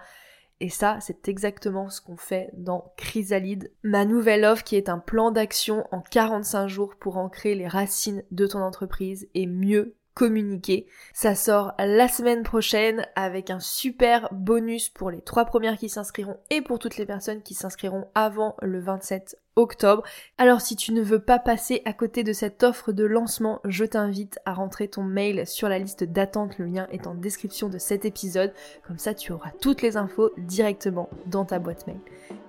Et 0.60 0.68
ça, 0.68 0.98
c'est 1.00 1.28
exactement 1.28 1.88
ce 1.88 2.00
qu'on 2.00 2.16
fait 2.16 2.50
dans 2.54 2.92
Chrysalide, 2.96 3.72
ma 3.82 4.04
nouvelle 4.04 4.44
offre 4.44 4.64
qui 4.64 4.76
est 4.76 4.88
un 4.88 4.98
plan 4.98 5.30
d'action 5.30 5.86
en 5.90 6.00
45 6.00 6.68
jours 6.68 6.94
pour 6.98 7.16
ancrer 7.16 7.54
les 7.54 7.68
racines 7.68 8.22
de 8.30 8.46
ton 8.46 8.60
entreprise 8.60 9.28
et 9.34 9.46
mieux 9.46 9.96
communiquer. 10.20 10.86
Ça 11.14 11.34
sort 11.34 11.72
la 11.78 12.06
semaine 12.06 12.42
prochaine 12.42 13.06
avec 13.16 13.48
un 13.48 13.58
super 13.58 14.28
bonus 14.32 14.90
pour 14.90 15.10
les 15.10 15.22
trois 15.22 15.46
premières 15.46 15.78
qui 15.78 15.88
s'inscriront 15.88 16.36
et 16.50 16.60
pour 16.60 16.78
toutes 16.78 16.98
les 16.98 17.06
personnes 17.06 17.40
qui 17.40 17.54
s'inscriront 17.54 18.06
avant 18.14 18.54
le 18.60 18.80
27 18.80 19.38
octobre. 19.56 20.02
Alors 20.36 20.60
si 20.60 20.76
tu 20.76 20.92
ne 20.92 21.00
veux 21.00 21.20
pas 21.20 21.38
passer 21.38 21.80
à 21.86 21.94
côté 21.94 22.22
de 22.22 22.34
cette 22.34 22.62
offre 22.62 22.92
de 22.92 23.04
lancement, 23.04 23.62
je 23.64 23.86
t'invite 23.86 24.38
à 24.44 24.52
rentrer 24.52 24.88
ton 24.88 25.04
mail 25.04 25.46
sur 25.46 25.70
la 25.70 25.78
liste 25.78 26.04
d'attente. 26.04 26.58
Le 26.58 26.66
lien 26.66 26.86
est 26.92 27.06
en 27.06 27.14
description 27.14 27.70
de 27.70 27.78
cet 27.78 28.04
épisode. 28.04 28.52
Comme 28.86 28.98
ça, 28.98 29.14
tu 29.14 29.32
auras 29.32 29.52
toutes 29.62 29.80
les 29.80 29.96
infos 29.96 30.32
directement 30.36 31.08
dans 31.28 31.46
ta 31.46 31.58
boîte 31.58 31.86
mail. 31.86 32.00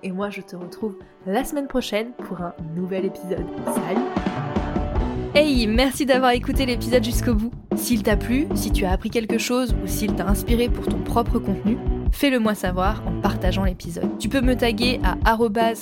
Et 0.02 0.12
moi, 0.12 0.28
je 0.28 0.42
te 0.42 0.56
retrouve 0.56 0.98
la 1.24 1.42
semaine 1.42 1.68
prochaine 1.68 2.12
pour 2.12 2.42
un 2.42 2.54
nouvel 2.74 3.06
épisode. 3.06 3.46
Salut 3.64 4.61
Hey, 5.34 5.66
merci 5.66 6.04
d'avoir 6.04 6.32
écouté 6.32 6.66
l'épisode 6.66 7.02
jusqu'au 7.02 7.34
bout. 7.34 7.52
S'il 7.74 8.02
t'a 8.02 8.18
plu, 8.18 8.46
si 8.54 8.70
tu 8.70 8.84
as 8.84 8.92
appris 8.92 9.08
quelque 9.08 9.38
chose 9.38 9.74
ou 9.82 9.86
s'il 9.86 10.14
t'a 10.14 10.26
inspiré 10.26 10.68
pour 10.68 10.86
ton 10.86 10.98
propre 10.98 11.38
contenu, 11.38 11.78
fais-le 12.10 12.38
moi 12.38 12.54
savoir 12.54 13.02
en 13.06 13.18
partageant 13.22 13.64
l'épisode. 13.64 14.18
Tu 14.18 14.28
peux 14.28 14.42
me 14.42 14.54
taguer 14.54 15.00
à 15.02 15.16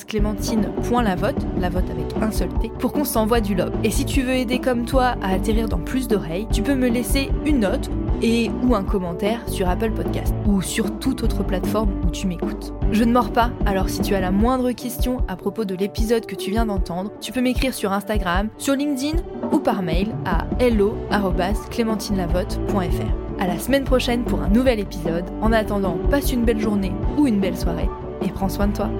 clémentine.lavote, 0.06 1.46
la 1.58 1.68
vote 1.68 1.90
avec 1.90 2.22
un 2.22 2.30
seul 2.30 2.48
T, 2.60 2.70
pour 2.78 2.92
qu'on 2.92 3.04
s'envoie 3.04 3.40
du 3.40 3.56
love. 3.56 3.72
Et 3.82 3.90
si 3.90 4.04
tu 4.04 4.22
veux 4.22 4.34
aider 4.34 4.60
comme 4.60 4.84
toi 4.84 5.16
à 5.20 5.34
atterrir 5.34 5.68
dans 5.68 5.80
plus 5.80 6.06
d'oreilles, 6.06 6.46
tu 6.52 6.62
peux 6.62 6.76
me 6.76 6.88
laisser 6.88 7.30
une 7.44 7.58
note 7.58 7.90
et 8.22 8.50
ou 8.62 8.74
un 8.74 8.84
commentaire 8.84 9.40
sur 9.48 9.68
Apple 9.68 9.92
Podcast 9.92 10.34
ou 10.46 10.62
sur 10.62 10.98
toute 10.98 11.22
autre 11.22 11.42
plateforme 11.42 11.90
où 12.06 12.10
tu 12.10 12.26
m'écoutes. 12.26 12.72
Je 12.92 13.04
ne 13.04 13.12
mords 13.12 13.32
pas, 13.32 13.50
alors 13.66 13.88
si 13.88 14.00
tu 14.00 14.14
as 14.14 14.20
la 14.20 14.30
moindre 14.30 14.70
question 14.72 15.24
à 15.26 15.36
propos 15.36 15.64
de 15.64 15.74
l'épisode 15.74 16.26
que 16.26 16.34
tu 16.34 16.50
viens 16.50 16.66
d'entendre, 16.66 17.10
tu 17.20 17.32
peux 17.32 17.40
m'écrire 17.40 17.74
sur 17.74 17.92
Instagram, 17.92 18.48
sur 18.58 18.74
LinkedIn 18.74 19.18
ou 19.52 19.58
par 19.58 19.82
mail 19.82 20.14
à 20.24 20.46
hello@clémentinelavotte.fr. 20.58 23.40
À 23.40 23.46
la 23.46 23.58
semaine 23.58 23.84
prochaine 23.84 24.24
pour 24.24 24.40
un 24.42 24.48
nouvel 24.48 24.80
épisode. 24.80 25.24
En 25.40 25.52
attendant, 25.52 25.96
passe 26.10 26.32
une 26.32 26.44
belle 26.44 26.60
journée 26.60 26.92
ou 27.16 27.26
une 27.26 27.40
belle 27.40 27.56
soirée 27.56 27.88
et 28.22 28.28
prends 28.28 28.50
soin 28.50 28.66
de 28.68 28.74
toi. 28.74 28.90